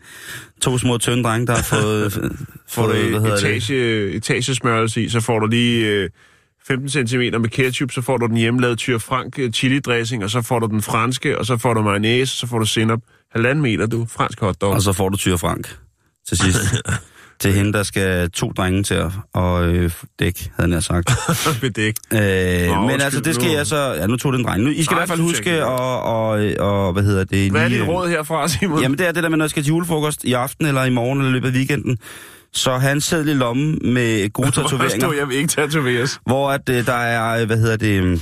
[0.62, 3.56] To små tynde drenge, der har fået, Får fået hvad du hedder det?
[3.56, 6.10] etage, etagesmørelse i, så får du lige øh,
[6.66, 10.30] 15 cm med ketchup, så får du den hjemmelavede Tyr Frank øh, chili dressing, og
[10.30, 12.98] så får du den franske, og så får du mayonnaise, så får du senap.
[13.32, 14.06] Halvanden meter, du.
[14.10, 14.72] Fransk hotdog.
[14.72, 15.76] Og så får du Tyre Frank
[16.28, 16.58] til sidst.
[17.40, 21.10] Til hende, der skal to drenge til at og, øh, dække, havde jeg sagt.
[21.60, 21.94] Bedæk.
[22.12, 23.92] Øh, Nå, men altså, det skal nu- jeg så...
[23.92, 24.62] Ja, nu tog den dreng.
[24.62, 26.28] Nu, I skal Nej, i hvert fald huske og, og,
[26.58, 27.50] og, hvad hedder det?
[27.50, 28.80] Hvad er dit øh, råd herfra, Simon?
[28.82, 30.90] Jamen, det er det der med, når jeg skal til julefrokost i aften, eller i
[30.90, 31.98] morgen, eller i løbet af weekenden.
[32.52, 35.06] Så have en seddel i lommen med gode Hvor tatoveringer.
[35.06, 36.20] stod, jeg vil ikke tatoveres.
[36.26, 38.18] hvor at, øh, der er, øh, hvad hedder det, øh,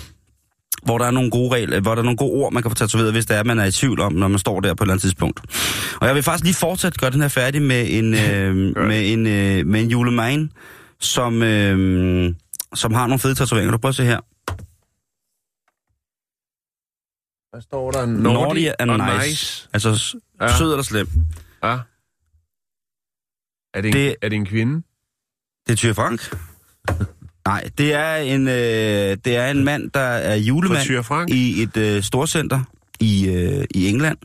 [0.82, 2.74] hvor der er nogle gode regler, hvor der er nogle gode ord, man kan få
[2.74, 4.86] tatoveret, hvis det er, man er i tvivl om, når man står der på et
[4.86, 5.40] eller andet tidspunkt.
[6.00, 8.56] Og jeg vil faktisk lige fortsætte gøre den her færdig med en, øh,
[8.88, 10.48] med en, øh, med en julemand,
[11.00, 12.34] som, øh,
[12.74, 13.72] som har nogle fede tatoveringer.
[13.72, 14.20] Du prøver at se her.
[17.50, 18.06] Hvad står der?
[18.06, 19.28] Naughty and og nice.
[19.28, 19.68] nice.
[19.72, 20.56] Altså, Ja.
[20.58, 21.08] sød eller slem.
[21.64, 21.78] Ja.
[23.74, 24.82] Er det, en, Det- er det en kvinde?
[25.66, 26.20] Det er Tyre Frank.
[27.46, 32.02] Nej, det er en, øh, det er en mand, der er julemand i et øh,
[32.02, 32.60] storcenter
[33.00, 34.18] i, øh, i England.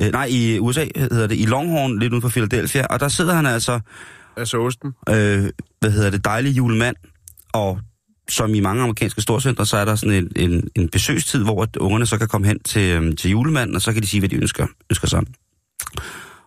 [0.00, 2.86] Øh, nej, i USA hedder det, i Longhorn, lidt uden for Philadelphia.
[2.86, 3.80] Og der sidder han altså,
[4.36, 4.92] Altså osten?
[5.08, 6.96] øh, hvad hedder det, dejlig julemand.
[7.52, 7.80] Og
[8.28, 12.06] som i mange amerikanske storcenter, så er der sådan en, en, en besøgstid, hvor ungerne
[12.06, 14.36] så kan komme hen til, øh, til julemanden, og så kan de sige, hvad de
[14.36, 15.22] ønsker, ønsker sig.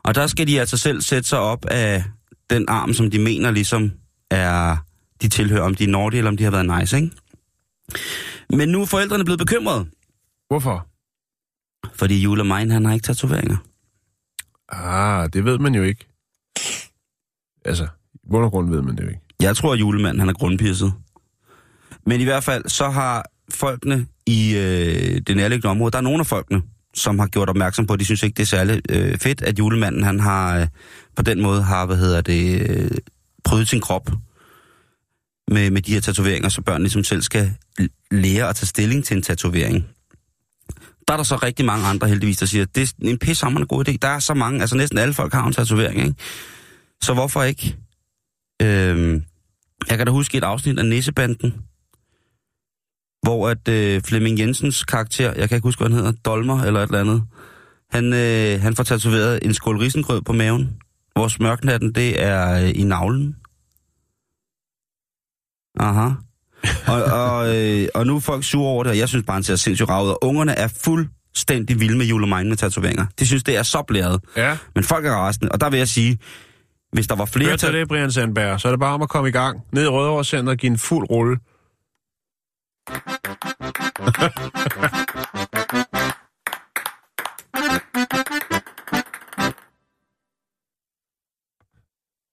[0.03, 2.03] Og der skal de altså selv sætte sig op af
[2.49, 3.91] den arm, som de mener ligesom
[4.31, 4.77] er,
[5.21, 7.11] de tilhører, om de er naughty, eller om de har været nice, ikke?
[8.49, 9.85] Men nu er forældrene blevet bekymrede,
[10.49, 10.87] Hvorfor?
[11.95, 13.57] fordi julemanden, han har ikke tatoveringer.
[14.69, 16.05] Ah, det ved man jo ikke.
[17.65, 19.21] Altså, i bund og grund ved man det jo ikke.
[19.41, 20.93] Jeg tror, at julemanden han er grundpisset.
[22.05, 26.19] Men i hvert fald, så har folkene i øh, det nærliggende område, der er nogle
[26.19, 26.61] af folkene,
[26.93, 29.59] som har gjort opmærksom på, at de synes ikke, det er særlig øh, fedt, at
[29.59, 30.67] julemanden han har øh,
[31.15, 32.91] på den måde har, hvad hedder det, øh,
[33.43, 34.09] prøvet sin krop
[35.51, 37.53] med, med de her tatoveringer, så børn ligesom selv skal
[38.11, 39.85] lære at tage stilling til en tatovering.
[41.07, 43.67] Der er der så rigtig mange andre heldigvis, der siger, at det er en pissehammerende
[43.67, 43.97] god idé.
[44.01, 46.15] Der er så mange, altså næsten alle folk har en tatovering, ikke?
[47.01, 47.77] Så hvorfor ikke?
[48.61, 49.23] Øhm,
[49.89, 51.53] jeg kan da huske et afsnit af Nissebanden,
[53.23, 56.79] hvor at øh, Flemming Jensens karakter, jeg kan ikke huske, hvad han hedder, Dolmer eller
[56.79, 57.23] et eller andet,
[57.91, 60.77] han, øh, han får tatoveret en skål risengrød på maven.
[61.13, 63.35] Hvor smørknatten, det er øh, i navlen.
[65.79, 66.09] Aha.
[66.87, 69.43] Og, og, øh, og nu er folk sure over det, og jeg synes bare, han
[69.43, 70.11] ser sindssygt ravet.
[70.11, 73.05] Og ungerne er fuldstændig vilde med julemanden med tatoveringer.
[73.19, 74.21] De synes, det er så blæret.
[74.37, 74.57] Ja.
[74.75, 76.19] Men folk er rasende, og der vil jeg sige,
[76.91, 77.49] hvis der var flere...
[77.49, 78.61] Hørte du det, Brian Sandberg?
[78.61, 79.61] Så er det bare om at komme i gang.
[79.71, 81.37] Ned i Rødovre Center og give en fuld rulle.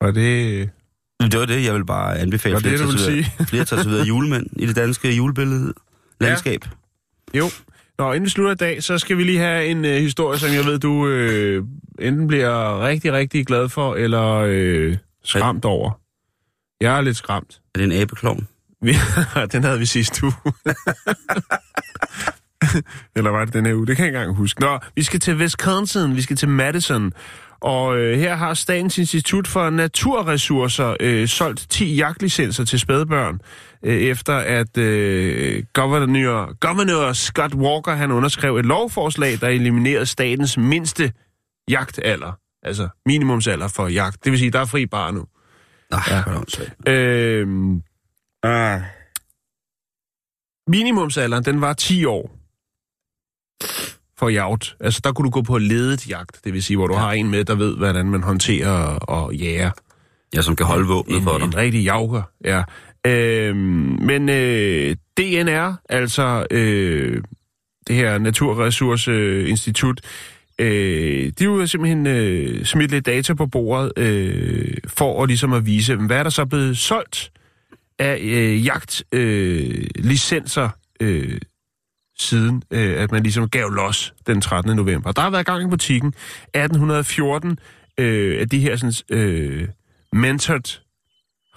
[0.00, 0.70] Og det...
[1.20, 4.46] Det var det, jeg vil bare anbefale Var det flere, det, du flere tatoverede julemænd
[4.56, 5.74] i det danske julebillede
[6.20, 6.64] landskab.
[7.34, 7.50] Jo.
[7.98, 10.52] Nå, inden vi slutter i dag, så skal vi lige have en øh, historie, som
[10.52, 11.64] jeg ved, du øh,
[11.98, 16.00] enten bliver rigtig, rigtig glad for, eller øh, skræmt over.
[16.80, 17.60] Jeg er lidt skræmt.
[17.74, 18.48] Er det en abeklovn?
[19.52, 20.32] Den havde vi sidste uge.
[23.16, 23.86] Eller var det den her uge?
[23.86, 24.60] Det kan jeg ikke engang huske.
[24.60, 27.12] Nå, vi skal til Wisconsin, vi skal til Madison.
[27.66, 33.40] Og øh, her har Statens Institut for Naturressourcer øh, solgt 10 jagtlicenser til spædbørn,
[33.82, 40.58] øh, efter at øh, governor, governor Scott Walker han underskrev et lovforslag, der eliminerede statens
[40.58, 41.12] mindste
[41.70, 42.32] jagtalder.
[42.62, 44.24] Altså minimumsalder for jagt.
[44.24, 45.26] Det vil sige, der er fri bar nu.
[45.90, 46.00] Nej,
[46.86, 46.92] ja.
[46.92, 47.48] Øh,
[48.42, 48.80] ah.
[50.66, 52.30] minimumsalderen, den var 10 år.
[54.18, 54.76] For jagt.
[54.80, 57.00] Altså, der kunne du gå på ledet jagt, det vil sige, hvor du ja.
[57.00, 59.70] har en med, der ved, hvordan man håndterer og jager.
[60.34, 61.44] Ja, som kan holde våbnet en, for dig.
[61.44, 62.62] En rigtig jauker, ja.
[63.06, 63.56] Øhm,
[64.02, 67.22] men øh, DNR, altså øh,
[67.86, 70.00] det her Naturressourceinstitut,
[70.58, 75.66] øh, de har simpelthen øh, smidt lidt data på bordet øh, for at, ligesom at
[75.66, 77.32] vise, hvad er der så blevet solgt
[77.98, 80.68] af øh, jagtlicenser
[81.00, 81.40] øh, øh,
[82.18, 84.76] siden, øh, at man ligesom gav los den 13.
[84.76, 85.12] november.
[85.12, 87.58] Der har været gang i butikken 1814
[87.98, 89.68] øh, af de her sådan, øh,
[90.12, 90.80] mentored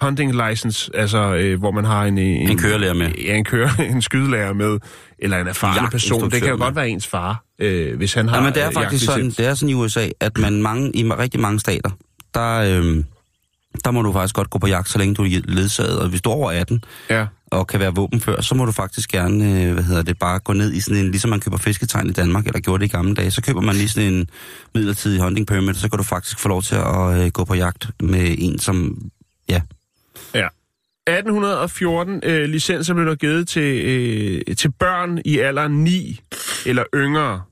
[0.00, 2.18] hunting license, altså øh, hvor man har en...
[2.18, 3.12] En, En kørelærer med.
[3.24, 4.78] Ja, en, kører, en skydelærer med,
[5.18, 6.30] eller en erfaren person.
[6.30, 8.68] Det kan jo godt være ens far, øh, hvis han har Ja, men det er
[8.68, 11.90] øh, faktisk sådan, det er sådan i USA, at man mange, i rigtig mange stater,
[12.34, 13.04] der, øh,
[13.84, 15.98] der må du faktisk godt gå på jagt, så længe du er ledsaget.
[15.98, 19.10] Og hvis du er over 18 Ja og kan være våbenfør, så må du faktisk
[19.10, 22.08] gerne, øh, hvad hedder det, bare gå ned i sådan en, ligesom man køber fisketegn
[22.08, 24.28] i Danmark, eller gjorde det i gamle dage, så køber man lige sådan en
[24.74, 27.90] midlertidig hunting permit, så kan du faktisk få lov til at øh, gå på jagt
[28.02, 28.98] med en, som,
[29.48, 29.60] ja,
[30.34, 30.48] Ja.
[31.06, 36.20] 1814 øh, licenser blev der givet til, øh, til børn i alderen 9
[36.66, 37.42] eller yngre.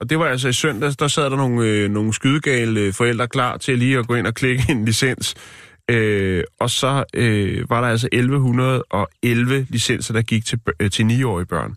[0.00, 3.28] Og det var altså i søndags, der sad der nogle, øh, nogle skydegale øh, forældre
[3.28, 5.34] klar til lige at gå ind og klikke en licens.
[5.90, 11.46] Øh, og så øh, var der altså 1111 licenser, der gik til, øh, til 9-årige
[11.46, 11.76] børn.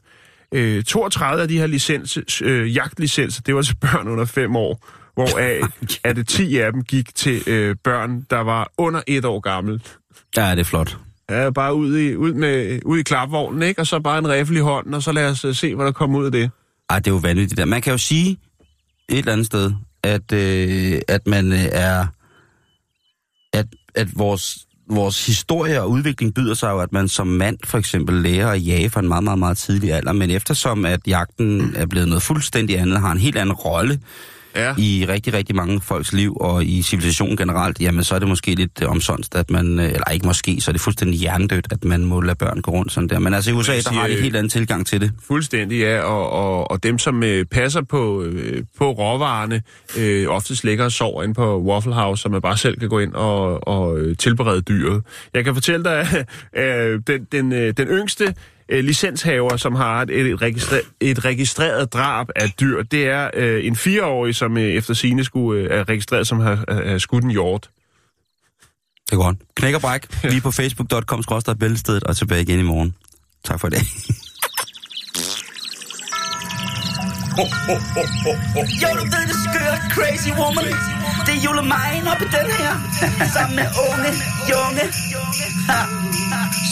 [0.52, 4.86] Øh, 32 af de her licens, øh, jagtlicenser, det var til børn under 5 år,
[5.14, 5.62] hvoraf
[6.04, 9.84] at det 10 af dem gik til øh, børn, der var under et år gammel.
[10.38, 10.98] er det flot.
[11.30, 13.82] Ja, bare ud i, ud med, ud i klapvognen, ikke?
[13.82, 15.92] Og så bare en riffel i hånden, og så lad os uh, se, hvad der
[15.92, 16.52] kommer ud af det.
[16.90, 17.66] Ej, det er jo vanvittigt der.
[17.66, 18.40] Man kan jo sige
[19.10, 19.72] et eller andet sted,
[20.04, 22.08] at, øh, at man øh, er...
[23.54, 23.66] At,
[23.96, 24.58] at vores,
[24.90, 28.68] vores historie og udvikling byder sig jo, at man som mand for eksempel lærer at
[28.68, 30.14] jage fra en meget, meget, meget tidlig alder.
[30.14, 34.00] Men eftersom at jagten er blevet noget fuldstændig andet, har en helt anden rolle
[34.56, 34.74] Ja.
[34.78, 38.56] i rigtig, rigtig mange folks liv og i civilisationen generelt, jamen så er det måske
[38.56, 41.84] lidt øh, omsonst, at man, øh, eller ikke måske, så er det fuldstændig hjernedødt, at
[41.84, 43.20] man må lade børn gå rundt sådan der.
[43.20, 45.12] Men altså i USA, jeg der har de siger, en helt anden tilgang til det.
[45.28, 46.02] Fuldstændig, ja.
[46.02, 49.62] Og, og, og dem, som øh, passer på, øh, på råvarerne,
[49.98, 53.00] øh, oftest ligger og sover inde på Waffle House, så man bare selv kan gå
[53.00, 55.04] ind og, og tilberede dyret.
[55.34, 58.34] Jeg kan fortælle dig, at øh, den, den, øh, den yngste
[58.70, 63.66] øh, licenshaver, som har et, et, registre, et registreret drab af dyr, det er øh,
[63.66, 67.32] en fireårig, som øh, efter sine skulle øh, er registreret, som har, har skudt en
[67.32, 67.70] hjort.
[69.10, 69.38] Det går godt.
[69.56, 70.24] Knæk og bræk.
[70.24, 72.96] Lige på facebook.com skråstrej bæltestedet og tilbage igen i morgen.
[73.44, 73.82] Tak for i dag.
[77.38, 80.66] Jo, du ved det skøre, crazy woman.
[81.26, 82.74] Det er julemajn op i den her.
[83.34, 84.12] Sammen med unge,
[84.52, 84.86] junge.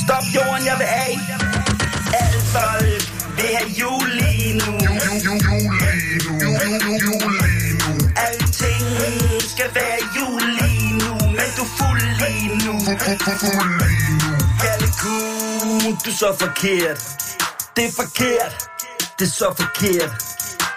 [0.03, 1.76] Stop jorden, jeg vil af.
[2.13, 3.03] Alle folk
[3.37, 4.73] vil have jul lige nu.
[8.15, 8.85] Alting
[9.51, 11.13] skal være jul lige nu.
[11.37, 12.73] Men du er fuld lige nu.
[14.59, 16.99] Kalkun, du er så forkert.
[17.75, 18.69] Det er forkert.
[19.19, 20.11] Det er så forkert.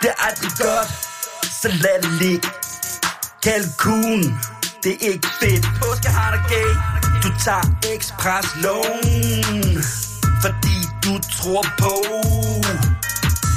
[0.03, 0.91] Det er aldrig godt.
[1.63, 2.49] Så lad det ligge.
[3.43, 4.23] Kalkun,
[4.83, 5.67] det er ikke fedt.
[5.83, 6.71] Påske har dig gay.
[7.23, 10.00] Du tager express loan.
[11.11, 11.95] Du tror på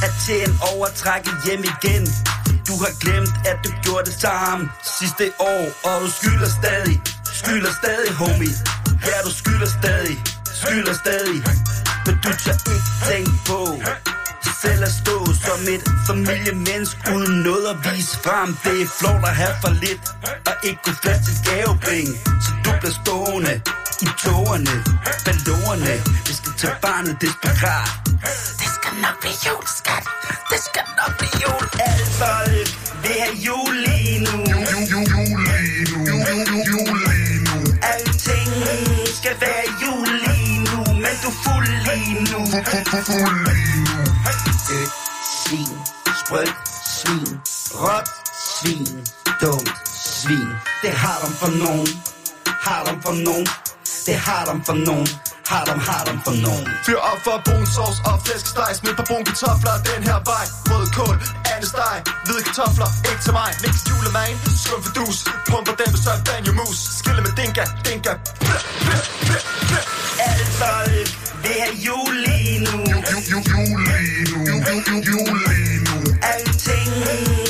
[0.06, 2.06] at tjene overtrækket hjem igen.
[2.68, 7.02] Du har glemt, at du gjorde det samme sidste år, og du skylder stadig,
[7.42, 8.56] skylder stadig, homie.
[9.08, 10.18] Ja, du skylder stadig,
[10.62, 11.40] skylder stadig.
[12.06, 13.60] Men du tager ikke tænk på
[14.64, 18.50] selv at stå som et familiemenneske uden noget at vise frem.
[18.64, 20.04] Det er flot at have for lidt,
[20.50, 22.14] og ikke kunne plads til gavepenge.
[22.46, 22.52] Så
[22.84, 23.54] bliver stående
[24.06, 24.76] i tårerne,
[25.26, 25.94] ballonerne.
[26.28, 27.90] Vi skal til barnet desperat.
[28.60, 30.06] Det skal nok blive jul, skat.
[30.52, 31.64] Det skal nok blive jul.
[31.88, 32.68] Alle folk
[33.04, 34.38] vil have jul lige nu.
[37.92, 38.52] Alting
[39.20, 42.40] skal være jul lige nu, men du er fuld lige nu.
[44.76, 44.90] Et
[45.44, 45.74] svin,
[46.22, 46.56] sprødt
[47.00, 47.28] svin,
[47.82, 48.10] råt
[48.58, 48.88] svin,
[49.42, 50.50] dumt svin.
[50.82, 51.88] Det har dem for nogen,
[52.68, 53.48] har dem for nogen,
[54.08, 55.08] det har dem for nogen.
[55.52, 56.66] Har dem, har dem for nogen.
[56.86, 60.86] Fyr op for brun sovs og flæskesteg Smid på brun kartofler den her vej Rød
[60.98, 61.18] kål,
[61.54, 65.18] andet steg, hvide kartofler Ikke til mig, niks julemand Skum for dus,
[65.50, 68.14] pumper den, så er banjo mus Skille med dinka, dinka
[70.28, 71.10] Alle folk
[71.44, 72.80] vil have jul lige nu.
[76.34, 76.92] Alting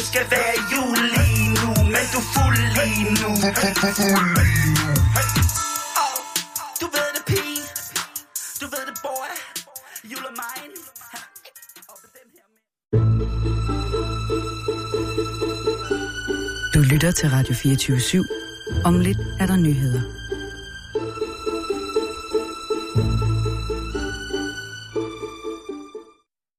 [0.10, 1.03] skal være jul lige nu,
[2.36, 2.56] fuld.
[2.56, 3.30] Fuld lige nu.
[6.04, 6.18] Oh,
[6.82, 7.62] du ved det, pige.
[8.62, 9.30] Du ved det, boy.
[10.12, 10.26] Jul.
[16.74, 18.84] Du lytter til Radio 24 /7.
[18.86, 20.02] Om lidt er der nyheder.